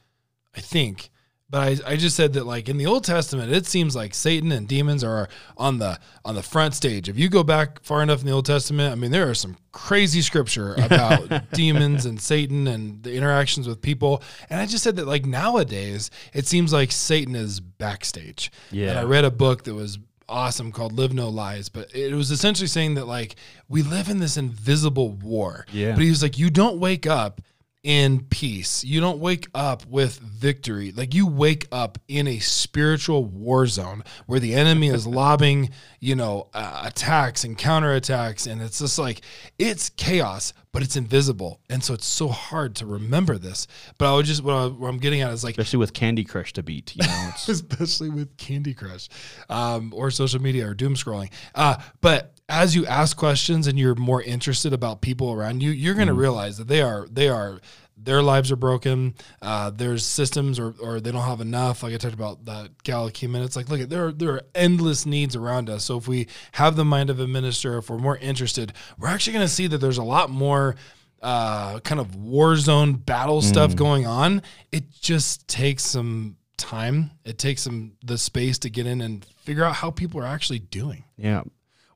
I 0.56 0.60
think, 0.60 1.10
but 1.50 1.60
I, 1.86 1.92
I 1.92 1.96
just 1.96 2.14
said 2.14 2.34
that 2.34 2.44
like 2.44 2.68
in 2.68 2.76
the 2.76 2.86
Old 2.86 3.04
Testament, 3.04 3.52
it 3.52 3.66
seems 3.66 3.96
like 3.96 4.12
Satan 4.12 4.52
and 4.52 4.68
demons 4.68 5.02
are 5.02 5.28
on 5.56 5.78
the 5.78 5.98
on 6.24 6.34
the 6.34 6.42
front 6.42 6.74
stage. 6.74 7.08
If 7.08 7.18
you 7.18 7.30
go 7.30 7.42
back 7.42 7.82
far 7.82 8.02
enough 8.02 8.20
in 8.20 8.26
the 8.26 8.32
Old 8.32 8.44
Testament, 8.44 8.92
I 8.92 8.96
mean, 8.96 9.10
there 9.10 9.30
are 9.30 9.34
some 9.34 9.56
crazy 9.72 10.20
scripture 10.20 10.74
about 10.78 11.50
demons 11.52 12.04
and 12.04 12.20
Satan 12.20 12.66
and 12.66 13.02
the 13.02 13.14
interactions 13.14 13.66
with 13.66 13.80
people. 13.80 14.22
And 14.50 14.60
I 14.60 14.66
just 14.66 14.84
said 14.84 14.96
that 14.96 15.06
like 15.06 15.24
nowadays, 15.24 16.10
it 16.34 16.46
seems 16.46 16.72
like 16.72 16.92
Satan 16.92 17.34
is 17.34 17.60
backstage. 17.60 18.52
Yeah. 18.70 18.90
And 18.90 18.98
I 18.98 19.02
read 19.04 19.24
a 19.24 19.30
book 19.30 19.64
that 19.64 19.74
was 19.74 19.98
awesome 20.28 20.70
called 20.70 20.92
Live 20.98 21.14
No 21.14 21.30
Lies, 21.30 21.70
but 21.70 21.94
it 21.94 22.12
was 22.12 22.30
essentially 22.30 22.66
saying 22.66 22.96
that 22.96 23.06
like 23.06 23.36
we 23.68 23.82
live 23.82 24.10
in 24.10 24.18
this 24.18 24.36
invisible 24.36 25.12
war. 25.12 25.64
Yeah. 25.72 25.92
But 25.92 26.02
he 26.02 26.10
was 26.10 26.22
like, 26.22 26.38
you 26.38 26.50
don't 26.50 26.78
wake 26.78 27.06
up 27.06 27.40
in 27.82 28.24
peace. 28.24 28.82
You 28.84 29.00
don't 29.00 29.18
wake 29.18 29.48
up 29.54 29.86
with 29.86 30.18
victory. 30.18 30.92
Like 30.92 31.14
you 31.14 31.26
wake 31.26 31.66
up 31.70 31.98
in 32.08 32.26
a 32.26 32.38
spiritual 32.40 33.24
war 33.24 33.66
zone 33.66 34.02
where 34.26 34.40
the 34.40 34.54
enemy 34.54 34.88
is 34.88 35.06
lobbing, 35.06 35.70
you 36.00 36.16
know, 36.16 36.48
uh, 36.54 36.82
attacks 36.86 37.44
and 37.44 37.56
counterattacks. 37.56 38.50
And 38.50 38.60
it's 38.60 38.80
just 38.80 38.98
like, 38.98 39.20
it's 39.58 39.90
chaos, 39.90 40.52
but 40.72 40.82
it's 40.82 40.96
invisible. 40.96 41.60
And 41.70 41.82
so 41.82 41.94
it's 41.94 42.06
so 42.06 42.28
hard 42.28 42.74
to 42.76 42.86
remember 42.86 43.38
this. 43.38 43.66
But 43.96 44.12
I 44.12 44.16
would 44.16 44.26
just, 44.26 44.42
what, 44.42 44.54
I, 44.54 44.66
what 44.66 44.88
I'm 44.88 44.98
getting 44.98 45.20
at 45.20 45.32
is 45.32 45.44
like, 45.44 45.52
especially 45.52 45.78
with 45.78 45.92
Candy 45.92 46.24
Crush 46.24 46.52
to 46.54 46.62
beat. 46.62 46.96
You 46.96 47.06
know, 47.06 47.30
especially 47.48 48.10
with 48.10 48.36
Candy 48.36 48.74
Crush 48.74 49.08
um, 49.48 49.92
or 49.94 50.10
social 50.10 50.42
media 50.42 50.66
or 50.66 50.74
doom 50.74 50.94
scrolling. 50.94 51.30
Uh, 51.54 51.76
but 52.00 52.37
as 52.48 52.74
you 52.74 52.86
ask 52.86 53.16
questions 53.16 53.66
and 53.66 53.78
you're 53.78 53.94
more 53.94 54.22
interested 54.22 54.72
about 54.72 55.00
people 55.00 55.32
around 55.32 55.62
you, 55.62 55.70
you're 55.70 55.94
going 55.94 56.08
to 56.08 56.14
realize 56.14 56.56
that 56.58 56.68
they 56.68 56.80
are 56.80 57.06
they 57.10 57.28
are 57.28 57.60
their 58.00 58.22
lives 58.22 58.52
are 58.52 58.56
broken. 58.56 59.14
Uh, 59.42 59.70
there's 59.70 60.04
systems 60.04 60.58
or, 60.58 60.74
or 60.80 61.00
they 61.00 61.10
don't 61.10 61.24
have 61.24 61.40
enough. 61.40 61.82
Like 61.82 61.94
I 61.94 61.96
talked 61.96 62.14
about 62.14 62.44
that 62.44 62.82
gal 62.84 63.08
in. 63.08 63.34
It's 63.36 63.56
like, 63.56 63.68
look, 63.68 63.88
there 63.88 64.06
are, 64.06 64.12
there 64.12 64.30
are 64.30 64.42
endless 64.54 65.04
needs 65.04 65.34
around 65.34 65.68
us. 65.68 65.84
So 65.84 65.98
if 65.98 66.06
we 66.06 66.28
have 66.52 66.76
the 66.76 66.84
mind 66.84 67.10
of 67.10 67.18
a 67.18 67.26
minister, 67.26 67.76
if 67.78 67.90
we're 67.90 67.98
more 67.98 68.16
interested, 68.18 68.72
we're 68.98 69.08
actually 69.08 69.32
going 69.34 69.46
to 69.46 69.52
see 69.52 69.66
that 69.66 69.78
there's 69.78 69.98
a 69.98 70.04
lot 70.04 70.30
more 70.30 70.76
uh, 71.22 71.80
kind 71.80 72.00
of 72.00 72.14
war 72.14 72.56
zone 72.56 72.92
battle 72.92 73.42
stuff 73.42 73.74
going 73.74 74.06
on. 74.06 74.42
It 74.70 74.90
just 74.92 75.48
takes 75.48 75.84
some 75.84 76.36
time. 76.56 77.10
It 77.24 77.38
takes 77.38 77.62
some 77.62 77.92
the 78.04 78.16
space 78.16 78.58
to 78.60 78.70
get 78.70 78.86
in 78.86 79.00
and 79.00 79.24
figure 79.42 79.64
out 79.64 79.74
how 79.74 79.90
people 79.90 80.20
are 80.20 80.26
actually 80.26 80.60
doing. 80.60 81.04
yeah. 81.16 81.42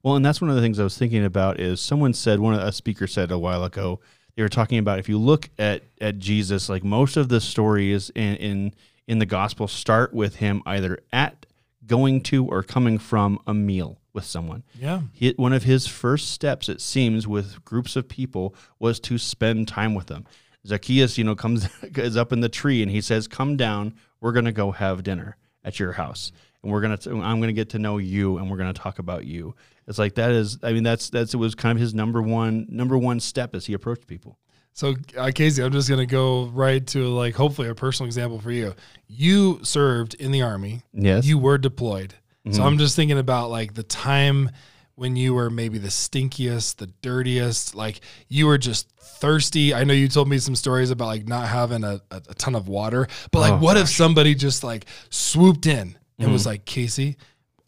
Well, 0.02 0.16
and 0.16 0.24
that's 0.24 0.40
one 0.40 0.50
of 0.50 0.56
the 0.56 0.62
things 0.62 0.80
I 0.80 0.84
was 0.84 0.98
thinking 0.98 1.24
about 1.24 1.60
is 1.60 1.80
someone 1.80 2.12
said 2.12 2.40
one 2.40 2.54
of 2.54 2.60
a 2.60 2.72
speaker 2.72 3.06
said 3.06 3.30
a 3.30 3.38
while 3.38 3.64
ago 3.64 4.00
they 4.34 4.42
were 4.42 4.48
talking 4.48 4.78
about 4.78 4.98
if 4.98 5.08
you 5.08 5.18
look 5.18 5.50
at 5.58 5.82
at 6.00 6.18
Jesus, 6.18 6.68
like 6.68 6.84
most 6.84 7.16
of 7.16 7.28
the 7.28 7.40
stories 7.40 8.10
in 8.14 8.36
in 8.36 8.74
in 9.06 9.18
the 9.18 9.26
gospel 9.26 9.68
start 9.68 10.14
with 10.14 10.36
him 10.36 10.62
either 10.64 11.00
at 11.12 11.46
going 11.86 12.20
to 12.22 12.46
or 12.46 12.62
coming 12.62 12.98
from 12.98 13.38
a 13.46 13.52
meal 13.52 13.98
with 14.12 14.24
someone. 14.24 14.62
Yeah. 14.78 15.02
He, 15.12 15.34
one 15.36 15.52
of 15.52 15.64
his 15.64 15.86
first 15.86 16.30
steps, 16.30 16.68
it 16.68 16.80
seems, 16.80 17.26
with 17.26 17.64
groups 17.64 17.96
of 17.96 18.08
people 18.08 18.54
was 18.78 19.00
to 19.00 19.18
spend 19.18 19.66
time 19.68 19.94
with 19.94 20.06
them. 20.06 20.26
Zacchaeus, 20.66 21.18
you 21.18 21.24
know, 21.24 21.34
comes 21.34 21.68
is 21.82 22.16
up 22.16 22.32
in 22.32 22.40
the 22.40 22.48
tree 22.48 22.82
and 22.82 22.90
he 22.90 23.00
says, 23.00 23.28
"Come 23.28 23.56
down. 23.56 23.94
We're 24.20 24.32
gonna 24.32 24.52
go 24.52 24.70
have 24.72 25.02
dinner 25.02 25.36
at 25.64 25.78
your 25.78 25.92
house, 25.92 26.32
and 26.62 26.72
we're 26.72 26.80
gonna. 26.80 26.96
T- 26.96 27.10
I'm 27.10 27.40
gonna 27.40 27.52
get 27.52 27.70
to 27.70 27.78
know 27.78 27.98
you, 27.98 28.38
and 28.38 28.50
we're 28.50 28.56
gonna 28.56 28.72
talk 28.72 28.98
about 28.98 29.24
you." 29.24 29.54
It's 29.86 29.98
like 29.98 30.14
that 30.14 30.30
is. 30.30 30.58
I 30.62 30.72
mean, 30.72 30.82
that's 30.82 31.10
that's 31.10 31.34
it 31.34 31.38
was 31.38 31.54
kind 31.54 31.76
of 31.76 31.80
his 31.80 31.94
number 31.94 32.22
one 32.22 32.66
number 32.68 32.96
one 32.96 33.20
step 33.20 33.54
as 33.54 33.66
he 33.66 33.72
approached 33.72 34.06
people. 34.06 34.38
So, 34.74 34.92
uh, 35.18 35.26
Kasey, 35.26 35.62
I'm 35.62 35.70
just 35.70 35.88
going 35.88 36.00
to 36.00 36.06
go 36.06 36.46
right 36.46 36.86
to 36.88 37.06
like 37.08 37.34
hopefully 37.34 37.68
a 37.68 37.74
personal 37.74 38.06
example 38.06 38.40
for 38.40 38.50
you. 38.50 38.74
You 39.06 39.60
served 39.62 40.14
in 40.14 40.32
the 40.32 40.40
army. 40.40 40.82
Yes. 40.94 41.26
You 41.26 41.36
were 41.36 41.58
deployed. 41.58 42.14
So 42.50 42.64
I'm 42.64 42.76
just 42.78 42.96
thinking 42.96 43.18
about 43.18 43.50
like 43.50 43.74
the 43.74 43.84
time 43.84 44.50
when 44.96 45.14
you 45.14 45.32
were 45.34 45.48
maybe 45.48 45.78
the 45.78 45.90
stinkiest, 45.90 46.76
the 46.76 46.88
dirtiest, 47.02 47.74
like 47.74 48.00
you 48.28 48.46
were 48.46 48.58
just 48.58 48.88
thirsty. 48.98 49.72
I 49.74 49.84
know 49.84 49.92
you 49.92 50.08
told 50.08 50.28
me 50.28 50.38
some 50.38 50.56
stories 50.56 50.90
about 50.90 51.06
like 51.06 51.28
not 51.28 51.46
having 51.48 51.84
a, 51.84 52.00
a, 52.10 52.16
a 52.30 52.34
ton 52.34 52.54
of 52.56 52.66
water, 52.66 53.06
but 53.30 53.40
like 53.40 53.52
Oh, 53.52 53.58
what 53.58 53.76
if 53.76 53.88
somebody 53.88 54.34
just 54.34 54.64
like 54.64 54.86
swooped 55.10 55.66
in 55.66 55.96
and 56.18 56.32
was 56.32 56.42
mm. 56.42 56.46
like, 56.46 56.64
Kasey, 56.64 57.16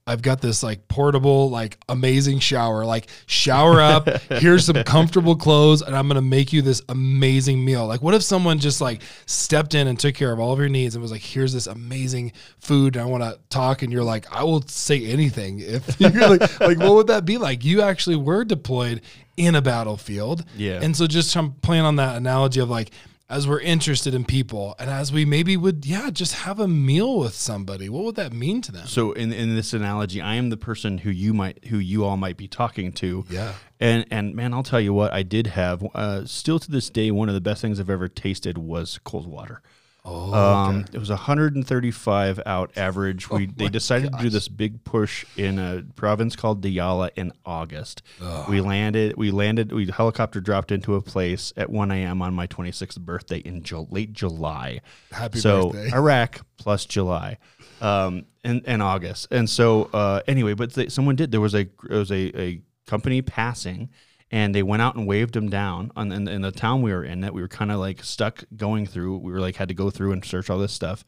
I've 0.07 0.21
got 0.21 0.43
this 0.43 0.63
like 0.63 0.87
portable, 0.87 1.49
like 1.49 1.79
amazing 1.89 2.39
shower. 2.39 2.85
Like, 2.85 3.09
shower 3.27 3.81
up. 3.81 4.07
here's 4.31 4.67
some 4.67 4.83
comfortable 4.85 5.35
clothes, 5.35 5.81
and 5.81 5.97
I'm 5.97 6.09
gonna 6.09 6.21
make 6.21 6.53
you 6.53 6.61
this 6.61 6.83
amazing 6.91 7.65
meal. 7.65 7.87
Like, 7.87 8.03
what 8.03 8.13
if 8.13 8.23
someone 8.23 8.59
just 8.59 8.83
like 8.83 9.01
stepped 9.25 9.75
in 9.75 9.87
and 9.87 9.99
took 9.99 10.15
care 10.15 10.31
of 10.31 10.41
all 10.41 10.53
of 10.53 10.59
your 10.59 10.69
needs 10.69 10.95
and 10.95 11.01
was 11.01 11.11
like, 11.11 11.23
here's 11.23 11.55
this 11.55 11.67
amazing 11.67 12.33
food, 12.59 12.97
and 12.97 13.03
I 13.03 13.07
want 13.07 13.23
to 13.23 13.39
talk, 13.49 13.81
and 13.83 13.91
you're 13.91 14.05
like, 14.05 14.31
I 14.31 14.45
will 14.45 14.63
say 14.63 15.05
anything. 15.07 15.63
If 15.75 15.99
you're 16.01 16.29
like, 16.29 16.61
like, 16.61 16.79
what 16.79 16.95
would 16.95 17.07
that 17.09 17.25
be 17.25 17.39
like? 17.39 17.65
You 17.65 17.83
actually 17.83 18.17
were 18.17 18.45
deployed 18.45 19.01
in 19.37 19.55
a 19.55 19.63
battlefield, 19.63 20.45
Yeah. 20.57 20.81
And 20.83 20.95
so 20.97 21.07
just 21.07 21.35
I'm 21.37 21.53
playing 21.53 21.85
on 21.85 21.97
that 21.97 22.17
analogy 22.17 22.61
of 22.61 22.69
like. 22.69 22.91
As 23.29 23.49
we're 23.49 23.61
interested 23.61 24.15
in 24.15 24.25
people, 24.27 24.75
and 24.79 24.91
as 24.91 25.11
we 25.11 25.25
maybe 25.25 25.57
would, 25.57 25.87
yeah, 25.87 26.11
just 26.11 26.35
have 26.35 26.61
a 26.61 26.69
meal 26.69 27.19
with 27.19 27.35
somebody. 27.35 27.89
What 27.89 28.05
would 28.05 28.17
that 28.17 28.35
mean 28.35 28.61
to 28.63 28.73
them? 28.73 28.87
So 28.87 29.13
in 29.13 29.33
in 29.33 29.57
this 29.57 29.73
analogy, 29.73 30.21
I 30.21 30.35
am 30.35 30.51
the 30.51 30.59
person 30.59 30.99
who 30.99 31.11
you 31.11 31.33
might 31.33 31.65
who 31.67 31.79
you 31.79 32.05
all 32.05 32.19
might 32.19 32.37
be 32.37 32.49
talking 32.49 32.93
to. 32.93 33.25
Yeah. 33.31 33.55
And 33.81 34.05
and 34.11 34.35
man, 34.35 34.53
I'll 34.53 34.63
tell 34.63 34.81
you 34.81 34.93
what 34.93 35.13
I 35.13 35.23
did 35.23 35.47
have. 35.49 35.83
Uh, 35.95 36.27
still 36.27 36.59
to 36.59 36.71
this 36.71 36.91
day, 36.91 37.11
one 37.11 37.29
of 37.29 37.35
the 37.35 37.41
best 37.41 37.63
things 37.63 37.81
I've 37.81 37.89
ever 37.89 38.09
tasted 38.09 38.59
was 38.59 39.01
cold 39.05 39.27
water. 39.27 39.63
Oh, 40.07 40.35
Um, 40.35 40.85
it 40.93 40.99
was 40.99 41.09
135 41.09 42.41
out 42.45 42.73
average. 42.77 43.31
We 43.31 43.47
they 43.47 43.69
decided 43.69 44.13
to 44.13 44.19
do 44.19 44.29
this 44.29 44.49
big 44.49 44.85
push 44.85 45.25
in 45.37 45.59
a 45.59 45.83
province 45.97 46.37
called 46.37 46.63
Diyala 46.63 47.11
in 47.17 47.33
August. 47.47 48.03
We 48.49 48.61
landed. 48.61 49.17
We 49.17 49.31
landed. 49.31 49.73
We 49.73 49.87
helicopter 49.87 50.41
dropped 50.41 50.71
into 50.73 50.95
a 50.95 51.01
place 51.01 51.53
at 51.57 51.71
1 51.71 51.91
a.m. 51.91 52.21
on 52.21 52.35
my 52.35 52.47
26th 52.47 53.01
birthday 53.01 53.39
in 53.39 53.63
Ju- 53.63 53.87
late 53.91 54.13
July. 54.13 54.83
Happy 55.11 55.39
so 55.39 55.71
birthday. 55.71 55.91
Iraq 55.97 56.41
plus 56.59 56.85
July, 56.85 57.39
um, 57.81 58.27
and, 58.45 58.63
and 58.67 58.83
August. 58.83 59.29
And 59.31 59.49
so 59.49 59.89
uh, 59.95 60.21
anyway, 60.29 60.53
but 60.53 60.75
they, 60.75 60.89
someone 60.89 61.17
did. 61.17 61.31
There 61.31 61.41
was 61.41 61.55
a 61.55 61.67
there 61.89 61.99
was 61.99 62.13
a, 62.13 62.39
a 62.39 62.61
company 62.87 63.23
passing, 63.23 63.89
and 64.35 64.53
they 64.53 64.65
went 64.65 64.83
out 64.83 64.97
and 64.97 65.07
waved 65.07 65.35
them 65.35 65.49
down 65.49 65.93
on 65.95 66.11
in, 66.11 66.27
in 66.27 66.43
the 66.43 66.51
town 66.51 66.83
we 66.83 66.93
were 66.93 67.05
in. 67.05 67.21
That 67.21 67.33
we 67.33 67.41
were 67.41 67.49
kind 67.49 67.71
of 67.71 67.79
like 67.79 68.03
stuck 68.03 68.43
going 68.57 68.85
through. 68.85 69.19
We 69.19 69.33
were 69.33 69.39
like 69.39 69.55
had 69.55 69.69
to 69.69 69.75
go 69.75 69.91
through 69.91 70.11
and 70.11 70.25
search 70.25 70.51
all 70.51 70.59
this 70.59 70.73
stuff. 70.73 71.05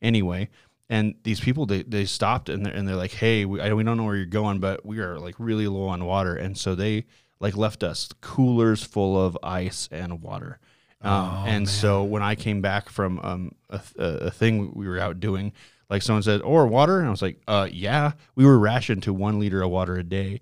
Anyway. 0.00 0.48
And 0.88 1.14
these 1.22 1.38
people, 1.38 1.66
they, 1.66 1.84
they 1.84 2.04
stopped 2.04 2.48
and 2.48 2.66
they're, 2.66 2.72
and 2.72 2.88
they're 2.88 2.96
like, 2.96 3.12
"Hey, 3.12 3.44
we, 3.44 3.60
I, 3.60 3.72
we 3.74 3.84
don't 3.84 3.96
know 3.96 4.02
where 4.02 4.16
you're 4.16 4.26
going, 4.26 4.58
but 4.58 4.84
we 4.84 4.98
are 4.98 5.20
like 5.20 5.36
really 5.38 5.68
low 5.68 5.86
on 5.86 6.04
water." 6.04 6.34
And 6.34 6.58
so 6.58 6.74
they 6.74 7.04
like 7.38 7.56
left 7.56 7.84
us 7.84 8.08
coolers 8.20 8.82
full 8.82 9.20
of 9.24 9.38
ice 9.42 9.88
and 9.92 10.20
water. 10.20 10.58
Um, 11.02 11.46
and 11.46 11.68
so 11.68 12.04
when 12.04 12.22
I 12.22 12.34
came 12.34 12.60
back 12.60 12.90
from 12.90 13.18
um, 13.20 13.52
a, 13.70 13.80
a 13.98 14.04
a 14.04 14.30
thing 14.30 14.72
we 14.74 14.86
were 14.86 14.98
out 14.98 15.18
doing, 15.18 15.52
like 15.88 16.02
someone 16.02 16.22
said, 16.22 16.42
"Or 16.42 16.66
water," 16.66 16.98
and 16.98 17.08
I 17.08 17.10
was 17.10 17.22
like, 17.22 17.38
"Uh, 17.48 17.68
yeah." 17.72 18.12
We 18.36 18.44
were 18.44 18.58
rationed 18.58 19.02
to 19.04 19.12
one 19.14 19.38
liter 19.40 19.62
of 19.62 19.70
water 19.70 19.96
a 19.96 20.04
day, 20.04 20.40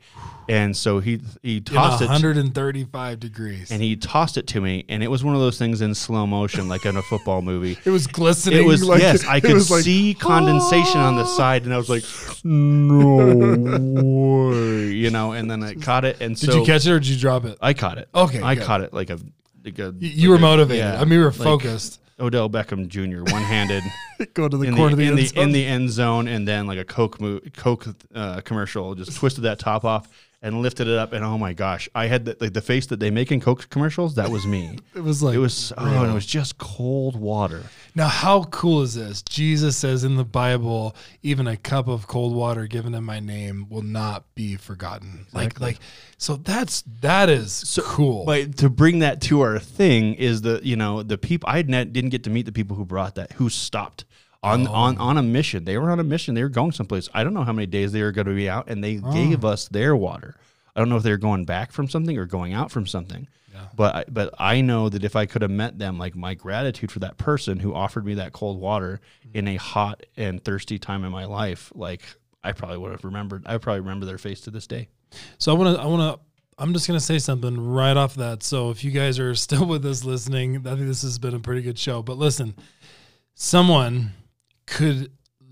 and 0.49 0.77
so 0.77 0.99
he 1.01 1.21
he 1.43 1.59
In 1.59 1.65
tossed 1.65 2.03
it, 2.03 2.07
135 2.07 3.21
degrees. 3.21 3.71
and 3.71 3.81
he 3.81 3.95
tossed 3.97 4.37
it 4.37 4.47
to 4.49 4.61
me, 4.61 4.85
and 4.89 5.03
it 5.03 5.09
was 5.09 5.23
one 5.25 5.35
of 5.37 5.41
those 5.41 5.59
things 5.59 5.81
in 5.81 5.95
slow 5.95 6.27
motion, 6.27 6.69
like 6.69 6.85
in 6.85 6.97
a 6.97 7.03
football 7.03 7.41
movie. 7.41 7.79
it 7.85 7.91
was 7.91 8.07
glistening. 8.09 8.59
It 8.59 8.67
was 8.67 8.83
like, 8.85 9.01
yes, 9.01 9.25
I 9.27 9.39
could 9.41 9.71
like, 9.71 9.85
see 9.85 10.13
condensation 10.15 11.01
on 11.01 11.15
the 11.17 11.25
side, 11.25 11.65
and 11.65 11.73
I 11.73 11.77
was 11.77 11.89
like, 11.89 12.03
"No 12.45 14.51
way," 14.51 14.91
you 14.93 15.11
know. 15.11 15.33
And 15.33 15.51
then 15.51 15.63
I 15.63 15.75
caught 15.75 16.05
it, 16.05 16.21
and 16.21 16.37
Did 16.37 16.51
so 16.51 16.61
you 16.61 16.67
catch 16.67 16.87
it 16.87 16.91
or 16.91 16.99
did 16.99 17.09
you 17.09 17.19
drop 17.19 17.45
it? 17.45 17.59
I 17.61 17.75
caught 17.75 17.99
it. 17.99 18.09
Okay, 18.15 18.41
I 18.41 18.55
good. 18.55 18.65
caught 18.65 18.81
it 18.83 18.93
like 18.93 19.11
a. 19.11 19.19
A 19.79 19.93
You, 19.99 20.31
were 20.31 20.39
motivated. 20.39 20.85
yeah, 20.85 20.97
I 21.01 21.05
mean, 21.05 21.19
we 21.19 21.25
were 21.25 21.25
like 21.31 21.35
focused. 21.35 22.01
Odell 22.21 22.51
Beckham 22.51 22.89
Jr. 22.89 23.23
one 23.33 23.43
handed 23.43 23.83
Go 24.35 24.49
to 24.49 24.57
the 24.57 24.65
in 24.67 24.75
corner 24.75 24.97
the, 24.97 25.05
of 25.05 25.11
in 25.11 25.17
the, 25.17 25.23
the 25.29 25.29
end 25.29 25.35
zone. 25.37 25.45
in 25.45 25.53
the 25.53 25.67
end 25.67 25.91
zone, 25.91 26.29
and 26.29 26.49
then 26.49 26.67
like 26.67 26.79
a 26.79 26.85
Coke 26.85 27.21
mo- 27.21 27.41
Coke 27.57 27.87
uh, 28.15 28.41
commercial, 28.41 28.95
just 28.97 29.17
twisted 29.17 29.45
that 29.45 29.59
top 29.61 29.85
off 29.85 30.09
and 30.41 30.63
lifted 30.63 30.87
it 30.87 30.97
up, 30.97 31.13
and 31.13 31.25
oh 31.25 31.37
my 31.37 31.53
gosh, 31.53 31.89
I 31.95 32.07
had 32.07 32.25
the, 32.25 32.37
like 32.41 32.53
the 32.53 32.61
face 32.61 32.87
that 32.87 33.01
they 33.01 33.11
make 33.11 33.33
in 33.33 33.41
Coke 33.41 33.69
commercials. 33.71 34.15
That 34.15 34.31
was 34.31 34.47
me. 34.47 34.79
it 34.95 35.03
was 35.03 35.23
like 35.23 35.35
it 35.35 35.39
was 35.39 35.73
oh, 35.77 35.85
and 35.85 36.11
it 36.11 36.15
was 36.15 36.27
just 36.27 36.59
cold 36.59 37.17
water. 37.17 37.65
Now, 37.95 38.07
how 38.07 38.45
cool 38.45 38.83
is 38.83 38.95
this? 38.95 39.23
Jesus 39.23 39.77
says 39.77 40.05
in 40.05 40.15
the 40.15 40.25
Bible, 40.25 40.95
even 41.23 41.49
a 41.49 41.57
cup 41.57 41.89
of 41.89 42.07
cold 42.07 42.35
water 42.35 42.69
given 42.69 42.95
in 42.95 43.03
my 43.03 43.19
name 43.19 43.67
will 43.69 43.83
not 43.83 44.33
be 44.37 44.55
forgotten. 44.55 45.27
Like, 45.33 45.61
like, 45.61 45.79
so 46.19 46.37
that's 46.37 46.83
that 47.01 47.29
is 47.29 47.79
cool. 47.83 48.25
But 48.25 48.57
to 48.59 48.71
bring 48.71 49.01
that 49.01 49.21
to 49.23 49.41
our 49.41 49.59
thing 49.59 50.15
is 50.15 50.43
the 50.43 50.61
you 50.63 50.77
know 50.77 51.03
the 51.03 51.19
people 51.19 51.49
I 51.49 51.63
didn't 51.63 52.11
get 52.11 52.23
to 52.25 52.31
meet 52.31 52.47
the 52.47 52.53
people 52.53 52.77
who 52.77 52.85
brought 52.85 53.17
that 53.17 53.33
who 53.33 53.49
stopped 53.49 54.05
on 54.43 54.67
on 54.67 54.97
oh. 54.99 55.03
on 55.03 55.19
a 55.19 55.23
mission. 55.23 55.65
They 55.65 55.79
were 55.79 55.91
on 55.91 56.01
a 56.01 56.05
mission. 56.05 56.35
They 56.35 56.43
were 56.43 56.49
going 56.49 56.73
someplace. 56.73 57.09
I 57.13 57.25
don't 57.25 57.35
know 57.35 57.45
how 57.45 57.53
many 57.53 57.67
days 57.67 57.93
they 57.93 58.03
were 58.03 58.13
going 58.13 58.27
to 58.27 58.35
be 58.35 58.49
out, 58.49 58.69
and 58.69 58.83
they 58.83 58.97
gave 58.97 59.45
us 59.45 59.69
their 59.69 59.97
water. 59.97 60.37
I 60.75 60.81
don't 60.81 60.89
know 60.89 60.97
if 60.97 61.03
they 61.03 61.11
were 61.11 61.17
going 61.17 61.45
back 61.45 61.73
from 61.73 61.89
something 61.89 62.17
or 62.17 62.27
going 62.27 62.53
out 62.53 62.71
from 62.71 62.87
something. 62.87 63.29
But 63.75 63.95
I, 63.95 64.05
but 64.09 64.35
I 64.39 64.61
know 64.61 64.89
that 64.89 65.05
if 65.05 65.17
I 65.17 65.27
could 65.27 65.43
have 65.43 65.51
met 65.51 65.79
them, 65.79 65.99
like 65.99 66.15
my 66.15 66.35
gratitude 66.35 66.91
for 66.91 67.01
that 67.01 67.17
person 67.17 67.59
who 67.59 67.75
offered 67.75 68.05
me 68.05 68.15
that 68.15 68.33
cold 68.33 68.61
water 68.61 69.01
mm-hmm. 69.27 69.39
in 69.39 69.49
a 69.49 69.57
hot 69.57 70.05
and 70.17 70.43
thirsty 70.43 70.79
time 70.79 71.05
in 71.05 71.13
my 71.13 71.25
life, 71.25 71.73
like 71.75 72.03
I 72.43 72.53
probably 72.53 72.79
would 72.79 72.93
have 72.93 73.05
remembered. 73.05 73.45
I 73.47 73.59
probably 73.59 73.81
remember 73.81 74.07
their 74.07 74.19
face 74.19 74.41
to 74.43 74.51
this 74.51 74.67
day. 74.67 74.89
So 75.39 75.55
I 75.55 75.59
want 75.59 75.77
to, 75.77 75.83
I 75.83 75.87
want 75.87 76.17
to, 76.17 76.25
I'm 76.59 76.73
just 76.73 76.87
going 76.87 76.99
to 76.99 77.05
say 77.05 77.19
something 77.19 77.59
right 77.69 77.97
off 77.97 78.17
that. 78.17 78.43
So 78.43 78.71
if 78.71 78.85
you 78.85 78.91
guys 78.91 79.19
are 79.19 79.35
still 79.37 79.67
with 79.67 79.85
us 79.87 80.05
listening, 80.05 80.57
I 80.67 80.75
think 80.75 80.87
this 80.87 81.03
has 81.03 81.19
been 81.19 81.35
a 81.35 81.41
pretty 81.41 81.63
good 81.63 81.79
show. 81.79 82.03
But 82.03 82.19
listen, 82.19 82.55
someone 83.35 84.13
could 84.69 85.11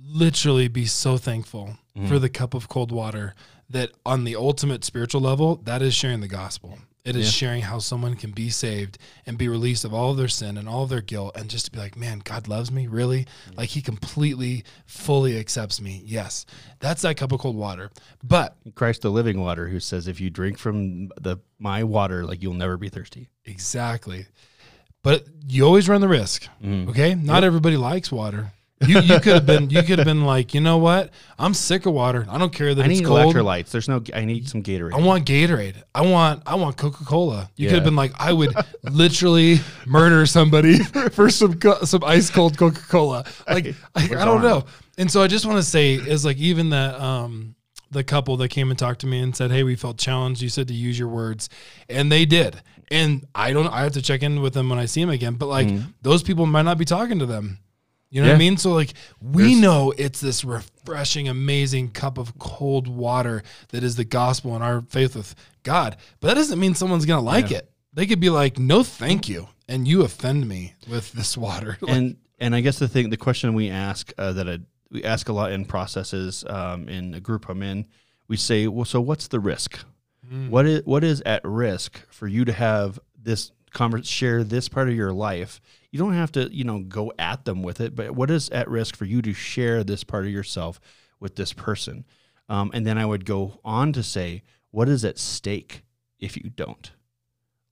literally 0.08 0.68
be 0.68 0.86
so 0.86 1.16
thankful 1.16 1.78
for 2.08 2.18
the 2.18 2.28
cup 2.28 2.52
of 2.52 2.68
cold 2.68 2.92
water 2.92 3.34
that 3.70 3.90
on 4.04 4.24
the 4.24 4.36
ultimate 4.36 4.84
spiritual 4.84 5.20
level, 5.20 5.56
that 5.64 5.80
is 5.80 5.94
sharing 5.94 6.20
the 6.20 6.28
gospel. 6.28 6.78
It 7.06 7.14
is 7.14 7.32
sharing 7.32 7.62
how 7.62 7.78
someone 7.78 8.16
can 8.16 8.32
be 8.32 8.50
saved 8.50 8.98
and 9.26 9.38
be 9.38 9.48
released 9.48 9.84
of 9.84 9.94
all 9.94 10.10
of 10.10 10.16
their 10.16 10.26
sin 10.26 10.58
and 10.58 10.68
all 10.68 10.82
of 10.82 10.90
their 10.90 11.00
guilt 11.00 11.36
and 11.36 11.48
just 11.48 11.66
to 11.66 11.70
be 11.70 11.78
like, 11.78 11.96
man, 11.96 12.18
God 12.18 12.48
loves 12.48 12.72
me, 12.72 12.88
really? 12.88 13.26
Like 13.56 13.68
he 13.68 13.80
completely, 13.80 14.64
fully 14.86 15.38
accepts 15.38 15.80
me. 15.80 16.02
Yes. 16.04 16.46
That's 16.80 17.02
that 17.02 17.16
cup 17.16 17.30
of 17.30 17.38
cold 17.38 17.54
water. 17.54 17.90
But 18.24 18.56
Christ 18.74 19.02
the 19.02 19.10
living 19.10 19.40
water 19.40 19.68
who 19.68 19.78
says 19.78 20.08
if 20.08 20.20
you 20.20 20.30
drink 20.30 20.58
from 20.58 21.10
the 21.20 21.38
my 21.60 21.84
water 21.84 22.24
like 22.24 22.42
you'll 22.42 22.54
never 22.54 22.76
be 22.76 22.88
thirsty. 22.88 23.30
Exactly. 23.44 24.26
But 25.04 25.26
you 25.46 25.64
always 25.64 25.88
run 25.88 26.00
the 26.00 26.08
risk. 26.08 26.48
Mm. 26.60 26.88
Okay. 26.88 27.14
Not 27.14 27.44
everybody 27.44 27.76
likes 27.76 28.10
water. 28.10 28.52
You 28.80 29.00
you 29.00 29.20
could 29.20 29.32
have 29.34 29.46
been 29.46 29.70
you 29.70 29.82
could 29.82 29.98
have 29.98 30.06
been 30.06 30.24
like, 30.24 30.52
you 30.52 30.60
know 30.60 30.76
what? 30.76 31.10
I'm 31.38 31.54
sick 31.54 31.86
of 31.86 31.94
water. 31.94 32.26
I 32.28 32.36
don't 32.36 32.52
care 32.52 32.74
that 32.74 32.82
I 32.82 32.86
it's 32.88 33.00
need 33.00 33.06
cold. 33.06 33.34
electrolytes. 33.34 33.70
There's 33.70 33.88
no 33.88 34.02
I 34.14 34.24
need 34.26 34.48
some 34.48 34.62
Gatorade. 34.62 34.92
I 34.92 35.00
want 35.00 35.24
Gatorade. 35.24 35.76
I 35.94 36.02
want 36.02 36.42
I 36.46 36.56
want 36.56 36.76
Coca 36.76 37.04
Cola. 37.04 37.50
You 37.56 37.68
could 37.68 37.76
have 37.76 37.84
been 37.84 37.96
like, 37.96 38.12
I 38.18 38.32
would 38.32 38.54
literally 38.82 39.60
murder 39.86 40.26
somebody 40.26 40.78
for 41.12 41.30
some 41.30 41.58
some 41.84 42.04
ice 42.04 42.28
cold 42.28 42.58
Coca 42.58 42.82
Cola. 42.82 43.24
Like 43.48 43.74
I, 43.94 44.04
I 44.04 44.24
don't 44.24 44.42
know. 44.42 44.66
And 44.98 45.10
so 45.10 45.22
I 45.22 45.26
just 45.26 45.46
want 45.46 45.56
to 45.58 45.62
say 45.62 45.94
is 45.94 46.24
like 46.24 46.36
even 46.36 46.70
that 46.70 47.00
um 47.00 47.54
the 47.90 48.04
couple 48.04 48.36
that 48.38 48.48
came 48.48 48.70
and 48.70 48.78
talked 48.78 49.00
to 49.00 49.06
me 49.06 49.20
and 49.20 49.34
said, 49.34 49.50
"Hey, 49.50 49.62
we 49.62 49.76
felt 49.76 49.96
challenged. 49.96 50.42
You 50.42 50.48
said 50.48 50.68
to 50.68 50.74
use 50.74 50.98
your 50.98 51.08
words," 51.08 51.48
and 51.88 52.10
they 52.10 52.24
did. 52.26 52.60
And 52.90 53.26
I 53.34 53.52
don't. 53.52 53.68
I 53.68 53.82
have 53.82 53.92
to 53.92 54.02
check 54.02 54.22
in 54.22 54.42
with 54.42 54.54
them 54.54 54.68
when 54.68 54.78
I 54.78 54.86
see 54.86 55.00
them 55.00 55.10
again. 55.10 55.34
But 55.34 55.46
like 55.46 55.68
those 56.02 56.22
people 56.22 56.46
might 56.46 56.62
not 56.62 56.78
be 56.78 56.84
talking 56.84 57.18
to 57.20 57.26
them. 57.26 57.58
You 58.16 58.22
know 58.22 58.28
what 58.28 58.36
I 58.36 58.38
mean? 58.38 58.56
So 58.56 58.72
like 58.72 58.94
we 59.20 59.60
know 59.60 59.92
it's 59.98 60.22
this 60.22 60.42
refreshing, 60.42 61.28
amazing 61.28 61.90
cup 61.90 62.16
of 62.16 62.38
cold 62.38 62.88
water 62.88 63.42
that 63.68 63.84
is 63.84 63.96
the 63.96 64.06
gospel 64.06 64.54
and 64.54 64.64
our 64.64 64.80
faith 64.88 65.14
with 65.14 65.34
God. 65.64 65.98
But 66.20 66.28
that 66.28 66.34
doesn't 66.34 66.58
mean 66.58 66.74
someone's 66.74 67.04
gonna 67.04 67.20
like 67.20 67.50
it. 67.50 67.70
They 67.92 68.06
could 68.06 68.18
be 68.18 68.30
like, 68.30 68.58
"No, 68.58 68.82
thank 68.82 69.28
you," 69.28 69.48
and 69.68 69.86
you 69.86 70.02
offend 70.02 70.48
me 70.48 70.76
with 70.88 71.12
this 71.12 71.36
water. 71.36 71.76
Like, 71.82 71.90
and 71.94 72.16
and 72.38 72.54
I 72.54 72.62
guess 72.62 72.78
the 72.78 72.88
thing 72.88 73.10
the 73.10 73.18
question 73.18 73.52
we 73.52 73.68
ask 73.68 74.10
uh, 74.16 74.32
that 74.32 74.48
I, 74.48 74.60
we 74.90 75.04
ask 75.04 75.28
a 75.28 75.34
lot 75.34 75.52
in 75.52 75.66
processes 75.66 76.42
um, 76.48 76.88
in 76.88 77.12
a 77.12 77.20
group 77.20 77.50
I'm 77.50 77.62
in, 77.62 77.84
we 78.28 78.38
say, 78.38 78.66
well, 78.66 78.86
so 78.86 78.98
what's 78.98 79.28
the 79.28 79.40
risk? 79.40 79.84
What 80.48 80.64
is 80.64 80.86
what 80.86 81.04
is 81.04 81.22
at 81.26 81.44
risk 81.44 82.00
for 82.08 82.26
you 82.26 82.46
to 82.46 82.52
have 82.52 82.98
this 83.22 83.52
convers 83.74 84.08
share 84.08 84.42
this 84.42 84.70
part 84.70 84.88
of 84.88 84.94
your 84.94 85.12
life? 85.12 85.60
You 85.96 86.02
don't 86.02 86.12
have 86.12 86.32
to, 86.32 86.54
you 86.54 86.62
know, 86.62 86.80
go 86.80 87.10
at 87.18 87.46
them 87.46 87.62
with 87.62 87.80
it, 87.80 87.96
but 87.96 88.10
what 88.10 88.30
is 88.30 88.50
at 88.50 88.68
risk 88.68 88.96
for 88.96 89.06
you 89.06 89.22
to 89.22 89.32
share 89.32 89.82
this 89.82 90.04
part 90.04 90.26
of 90.26 90.30
yourself 90.30 90.78
with 91.20 91.36
this 91.36 91.54
person? 91.54 92.04
Um, 92.50 92.70
and 92.74 92.86
then 92.86 92.98
I 92.98 93.06
would 93.06 93.24
go 93.24 93.60
on 93.64 93.94
to 93.94 94.02
say, 94.02 94.42
what 94.72 94.90
is 94.90 95.06
at 95.06 95.18
stake 95.18 95.84
if 96.18 96.36
you 96.36 96.50
don't? 96.50 96.92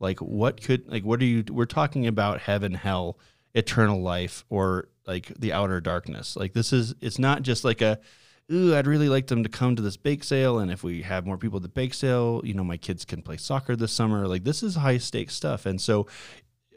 Like, 0.00 0.20
what 0.20 0.62
could, 0.62 0.88
like, 0.88 1.04
what 1.04 1.20
are 1.20 1.26
you, 1.26 1.44
we're 1.50 1.66
talking 1.66 2.06
about 2.06 2.40
heaven, 2.40 2.72
hell, 2.72 3.18
eternal 3.52 4.00
life, 4.00 4.46
or 4.48 4.88
like 5.06 5.30
the 5.38 5.52
outer 5.52 5.82
darkness. 5.82 6.34
Like, 6.34 6.54
this 6.54 6.72
is, 6.72 6.94
it's 7.02 7.18
not 7.18 7.42
just 7.42 7.62
like 7.62 7.82
a, 7.82 8.00
ooh, 8.50 8.74
I'd 8.74 8.86
really 8.86 9.10
like 9.10 9.26
them 9.26 9.42
to 9.42 9.50
come 9.50 9.76
to 9.76 9.82
this 9.82 9.98
bake 9.98 10.24
sale. 10.24 10.58
And 10.60 10.70
if 10.70 10.82
we 10.82 11.02
have 11.02 11.26
more 11.26 11.36
people 11.36 11.58
at 11.58 11.62
the 11.62 11.68
bake 11.68 11.92
sale, 11.92 12.40
you 12.42 12.54
know, 12.54 12.64
my 12.64 12.78
kids 12.78 13.04
can 13.04 13.20
play 13.20 13.36
soccer 13.36 13.76
this 13.76 13.92
summer. 13.92 14.26
Like, 14.26 14.44
this 14.44 14.62
is 14.62 14.76
high 14.76 14.96
stakes 14.96 15.34
stuff. 15.34 15.66
And 15.66 15.78
so, 15.78 16.06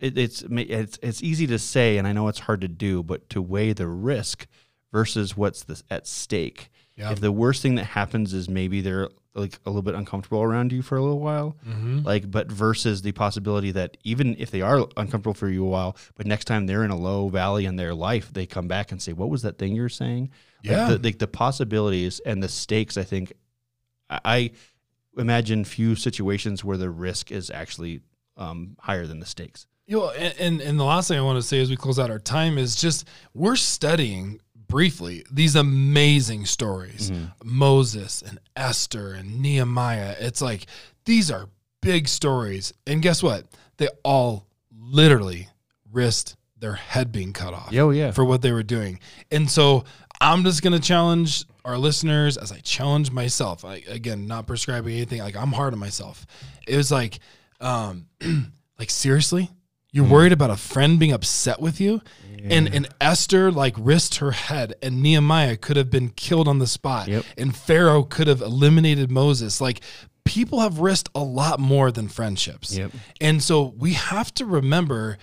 it, 0.02 0.18
it's 0.18 0.44
it's 0.48 1.00
it's 1.02 1.24
easy 1.24 1.48
to 1.48 1.60
say, 1.60 1.98
and 1.98 2.08
I 2.08 2.14
know 2.14 2.28
it's 2.28 2.40
hard 2.40 2.62
to 2.62 2.68
do, 2.68 3.04
but 3.04 3.30
to 3.32 3.42
weigh 3.42 3.74
the 3.74 3.88
risk 3.88 4.48
versus 4.92 5.36
what's 5.38 5.64
the, 5.64 5.82
at 5.90 6.08
stake. 6.08 6.70
Yeah. 6.96 7.12
If 7.12 7.20
the 7.20 7.32
worst 7.32 7.62
thing 7.62 7.76
that 7.76 7.84
happens 7.86 8.34
is 8.34 8.50
maybe 8.50 8.82
they're 8.82 9.10
like 9.36 9.60
a 9.68 9.70
little 9.70 9.84
bit 9.84 9.94
uncomfortable 9.94 10.42
around 10.42 10.72
you 10.72 10.82
for 10.82 10.98
a 10.98 11.02
little 11.02 11.20
while, 11.20 11.56
Mm-hmm. 11.68 12.00
like, 12.00 12.32
but 12.32 12.52
versus 12.52 13.04
the 13.04 13.12
possibility 13.12 13.70
that 13.72 13.98
even 14.04 14.36
if 14.40 14.50
they 14.50 14.62
are 14.64 14.80
uncomfortable 14.98 15.36
for 15.36 15.48
you 15.48 15.64
a 15.64 15.70
while, 15.70 15.96
but 16.16 16.26
next 16.26 16.46
time 16.46 16.66
they're 16.66 16.84
in 16.84 16.90
a 16.90 16.96
low 16.98 17.30
valley 17.30 17.66
in 17.66 17.76
their 17.76 17.94
life, 17.94 18.34
they 18.34 18.48
come 18.48 18.68
back 18.68 18.92
and 18.92 19.00
say, 19.00 19.14
"What 19.14 19.30
was 19.30 19.44
that 19.44 19.60
thing 19.60 19.76
you 19.76 19.84
were 19.84 19.90
saying?" 19.90 20.32
Like, 20.64 20.72
Yeah. 20.72 20.90
the, 20.90 20.98
the, 20.98 21.12
the 21.12 21.28
possibilities 21.28 22.20
and 22.26 22.42
the 22.42 22.48
stakes. 22.50 22.98
I 22.98 23.04
think 23.04 23.34
I, 24.10 24.20
I 24.26 24.52
imagine 25.18 25.66
few 25.66 25.96
situations 25.96 26.64
where 26.64 26.78
the 26.78 26.90
risk 26.90 27.32
is 27.32 27.52
actually 27.52 28.02
um, 28.38 28.76
higher 28.80 29.06
than 29.06 29.20
the 29.20 29.26
stakes. 29.26 29.68
You 29.88 29.98
know, 30.00 30.10
and, 30.12 30.34
and 30.40 30.62
and 30.62 30.80
the 30.80 30.84
last 30.84 31.08
thing 31.08 31.18
I 31.18 31.22
want 31.22 31.42
to 31.42 31.48
say 31.48 31.62
as 31.62 31.70
we 31.70 31.78
close 31.78 31.98
out 31.98 32.12
our 32.12 32.20
time 32.20 32.58
is 32.58 32.76
just 32.76 33.08
we're 33.34 33.56
studying 33.56 34.40
briefly 34.68 35.24
these 35.32 35.56
amazing 35.56 36.46
stories, 36.46 37.10
Moses 37.44 38.22
and 38.22 38.38
Esther 38.56 39.14
and 39.14 39.42
Nehemiah. 39.42 40.16
It's 40.20 40.42
like 40.42 40.66
these 41.06 41.32
are 41.32 41.48
big 41.82 42.08
stories, 42.10 42.74
and 42.86 43.02
guess 43.02 43.24
what? 43.24 43.46
They 43.78 43.88
all 44.04 44.46
literally 44.78 45.48
risked 45.92 46.36
their 46.60 46.74
head 46.74 47.12
being 47.12 47.32
cut 47.34 47.54
off 47.54 47.70
Oh 47.74 47.92
yeah. 47.92 48.12
for 48.12 48.26
what 48.26 48.42
they 48.42 48.52
were 48.52 48.64
doing. 48.64 49.00
And 49.32 49.50
so 49.50 49.86
I'm 50.20 50.44
just 50.44 50.64
going 50.64 50.74
to 50.74 50.80
challenge 50.86 51.46
our 51.64 51.78
listeners 51.78 52.36
as 52.36 52.52
I 52.52 52.58
challenge 52.60 53.12
myself. 53.12 53.64
I, 53.64 53.84
again, 53.88 54.26
not 54.28 54.48
prescribing 54.48 54.96
anything. 54.96 55.20
Like 55.20 55.36
I'm 55.38 55.52
hard 55.52 55.74
on 55.74 55.80
myself. 55.80 56.26
It 56.68 56.76
was 56.76 56.92
like, 56.92 57.20
um, 57.62 58.08
like 58.80 58.90
seriously, 58.90 59.52
you're 59.92 60.06
Mm. 60.06 60.10
worried 60.10 60.32
about 60.32 60.50
a 60.50 60.58
friend 60.58 61.00
being 61.00 61.12
upset 61.14 61.62
with 61.62 61.80
you, 61.82 62.02
and 62.50 62.68
and 62.74 62.88
Esther 63.02 63.52
like 63.52 63.76
risked 63.78 64.16
her 64.16 64.32
head, 64.32 64.74
and 64.82 65.02
Nehemiah 65.02 65.58
could 65.58 65.78
have 65.78 65.90
been 65.90 66.10
killed 66.10 66.48
on 66.48 66.60
the 66.60 66.68
spot, 66.68 67.08
Yep. 67.08 67.26
and 67.38 67.56
Pharaoh 67.56 68.04
could 68.04 68.28
have 68.28 68.42
eliminated 68.42 69.10
Moses. 69.12 69.60
Like 69.62 69.82
people 70.26 70.60
have 70.60 70.80
risked 70.80 71.10
a 71.16 71.24
lot 71.24 71.60
more 71.60 71.90
than 71.92 72.08
friendships. 72.10 72.76
Yep. 72.78 72.92
And 73.22 73.42
so 73.42 73.74
we 73.78 73.94
have 73.94 74.34
to 74.36 74.46
remember 74.46 75.18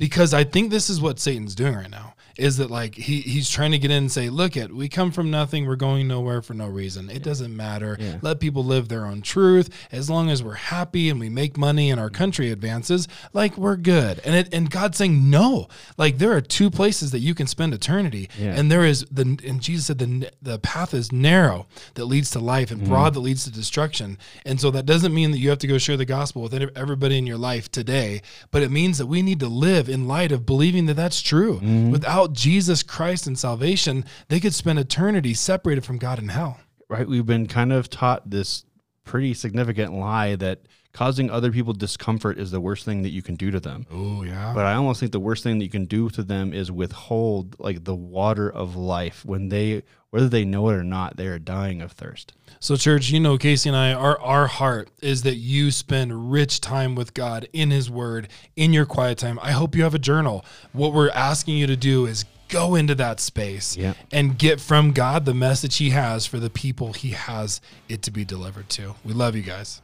because 0.00 0.32
I 0.32 0.44
think 0.44 0.70
this 0.70 0.88
is 0.88 0.98
what 0.98 1.20
Satan's 1.20 1.54
doing 1.54 1.74
right 1.74 1.90
now 1.90 2.14
is 2.40 2.56
that 2.56 2.70
like 2.70 2.94
he 2.94 3.20
he's 3.20 3.50
trying 3.50 3.70
to 3.70 3.78
get 3.78 3.90
in 3.90 3.98
and 3.98 4.10
say, 4.10 4.30
look 4.30 4.56
at 4.56 4.72
we 4.72 4.88
come 4.88 5.10
from 5.10 5.30
nothing, 5.30 5.66
we're 5.66 5.76
going 5.76 6.08
nowhere 6.08 6.40
for 6.40 6.54
no 6.54 6.66
reason. 6.66 7.10
It 7.10 7.22
doesn't 7.22 7.54
matter. 7.54 7.98
Yeah. 8.00 8.16
Let 8.22 8.40
people 8.40 8.64
live 8.64 8.88
their 8.88 9.04
own 9.04 9.20
truth. 9.20 9.68
As 9.92 10.08
long 10.08 10.30
as 10.30 10.42
we're 10.42 10.54
happy 10.54 11.10
and 11.10 11.20
we 11.20 11.28
make 11.28 11.58
money 11.58 11.90
and 11.90 12.00
our 12.00 12.08
country 12.08 12.50
advances, 12.50 13.06
like 13.34 13.58
we're 13.58 13.76
good. 13.76 14.20
And 14.24 14.34
it 14.34 14.54
and 14.54 14.70
God's 14.70 14.96
saying 14.96 15.28
no. 15.28 15.68
Like 15.98 16.16
there 16.16 16.32
are 16.32 16.40
two 16.40 16.70
places 16.70 17.10
that 17.10 17.18
you 17.18 17.34
can 17.34 17.46
spend 17.46 17.74
eternity. 17.74 18.30
Yeah. 18.38 18.54
And 18.58 18.72
there 18.72 18.86
is 18.86 19.04
the 19.10 19.38
and 19.46 19.60
Jesus 19.60 19.86
said 19.86 19.98
the 19.98 20.30
the 20.40 20.58
path 20.58 20.94
is 20.94 21.12
narrow 21.12 21.66
that 21.94 22.06
leads 22.06 22.30
to 22.30 22.40
life 22.40 22.70
and 22.70 22.80
mm-hmm. 22.80 22.90
broad 22.90 23.14
that 23.14 23.20
leads 23.20 23.44
to 23.44 23.52
destruction. 23.52 24.16
And 24.46 24.58
so 24.58 24.70
that 24.70 24.86
doesn't 24.86 25.12
mean 25.12 25.30
that 25.32 25.38
you 25.38 25.50
have 25.50 25.58
to 25.58 25.66
go 25.66 25.76
share 25.76 25.98
the 25.98 26.06
gospel 26.06 26.40
with 26.40 26.54
everybody 26.54 27.18
in 27.18 27.26
your 27.26 27.36
life 27.36 27.70
today, 27.70 28.22
but 28.50 28.62
it 28.62 28.70
means 28.70 28.96
that 28.96 29.06
we 29.06 29.20
need 29.20 29.40
to 29.40 29.48
live 29.48 29.89
in 29.90 30.08
light 30.08 30.32
of 30.32 30.46
believing 30.46 30.86
that 30.86 30.94
that's 30.94 31.20
true. 31.20 31.56
Mm-hmm. 31.56 31.90
Without 31.90 32.32
Jesus 32.32 32.82
Christ 32.82 33.26
and 33.26 33.38
salvation, 33.38 34.04
they 34.28 34.40
could 34.40 34.54
spend 34.54 34.78
eternity 34.78 35.34
separated 35.34 35.84
from 35.84 35.98
God 35.98 36.18
in 36.18 36.28
hell. 36.28 36.58
right? 36.88 37.06
We've 37.08 37.26
been 37.26 37.46
kind 37.46 37.72
of 37.72 37.90
taught 37.90 38.30
this 38.30 38.64
pretty 39.04 39.34
significant 39.34 39.92
lie 39.92 40.36
that 40.36 40.60
causing 40.92 41.30
other 41.30 41.52
people 41.52 41.72
discomfort 41.72 42.38
is 42.38 42.50
the 42.50 42.60
worst 42.60 42.84
thing 42.84 43.02
that 43.02 43.10
you 43.10 43.22
can 43.22 43.36
do 43.36 43.50
to 43.50 43.60
them. 43.60 43.86
Oh 43.92 44.22
yeah. 44.22 44.52
But 44.54 44.66
I 44.66 44.74
almost 44.74 45.00
think 45.00 45.12
the 45.12 45.20
worst 45.20 45.42
thing 45.44 45.58
that 45.58 45.64
you 45.64 45.70
can 45.70 45.84
do 45.86 46.10
to 46.10 46.22
them 46.22 46.52
is 46.52 46.70
withhold 46.72 47.56
like 47.60 47.84
the 47.84 47.94
water 47.94 48.50
of 48.50 48.74
life 48.76 49.24
when 49.24 49.48
they 49.48 49.82
whether 50.10 50.28
they 50.28 50.44
know 50.44 50.68
it 50.70 50.74
or 50.74 50.82
not, 50.82 51.16
they 51.16 51.28
are 51.28 51.38
dying 51.38 51.80
of 51.80 51.92
thirst. 51.92 52.32
So, 52.58 52.74
church, 52.74 53.10
you 53.10 53.20
know, 53.20 53.38
Kasey 53.38 53.66
and 53.68 53.76
I, 53.76 53.92
our, 53.92 54.18
our 54.20 54.48
heart 54.48 54.90
is 55.00 55.22
that 55.22 55.36
you 55.36 55.70
spend 55.70 56.32
rich 56.32 56.60
time 56.60 56.96
with 56.96 57.14
God 57.14 57.48
in 57.52 57.70
His 57.70 57.88
Word, 57.88 58.26
in 58.56 58.72
your 58.72 58.86
quiet 58.86 59.18
time. 59.18 59.38
I 59.40 59.52
hope 59.52 59.76
you 59.76 59.84
have 59.84 59.94
a 59.94 60.00
journal. 60.00 60.44
What 60.72 60.92
we're 60.92 61.10
asking 61.10 61.58
you 61.58 61.68
to 61.68 61.76
do 61.76 62.06
is 62.06 62.24
go 62.48 62.74
into 62.74 62.96
that 62.96 63.20
space 63.20 63.76
Yeah. 63.76 63.94
and 64.10 64.36
get 64.36 64.60
from 64.60 64.90
God 64.90 65.26
the 65.26 65.32
message 65.34 65.76
He 65.76 65.90
has 65.90 66.26
for 66.26 66.40
the 66.40 66.50
people 66.50 66.92
He 66.92 67.10
has 67.10 67.60
it 67.88 68.02
to 68.02 68.10
be 68.10 68.24
delivered 68.24 68.68
to. 68.70 68.96
We 69.04 69.12
love 69.12 69.36
you 69.36 69.42
guys. 69.42 69.80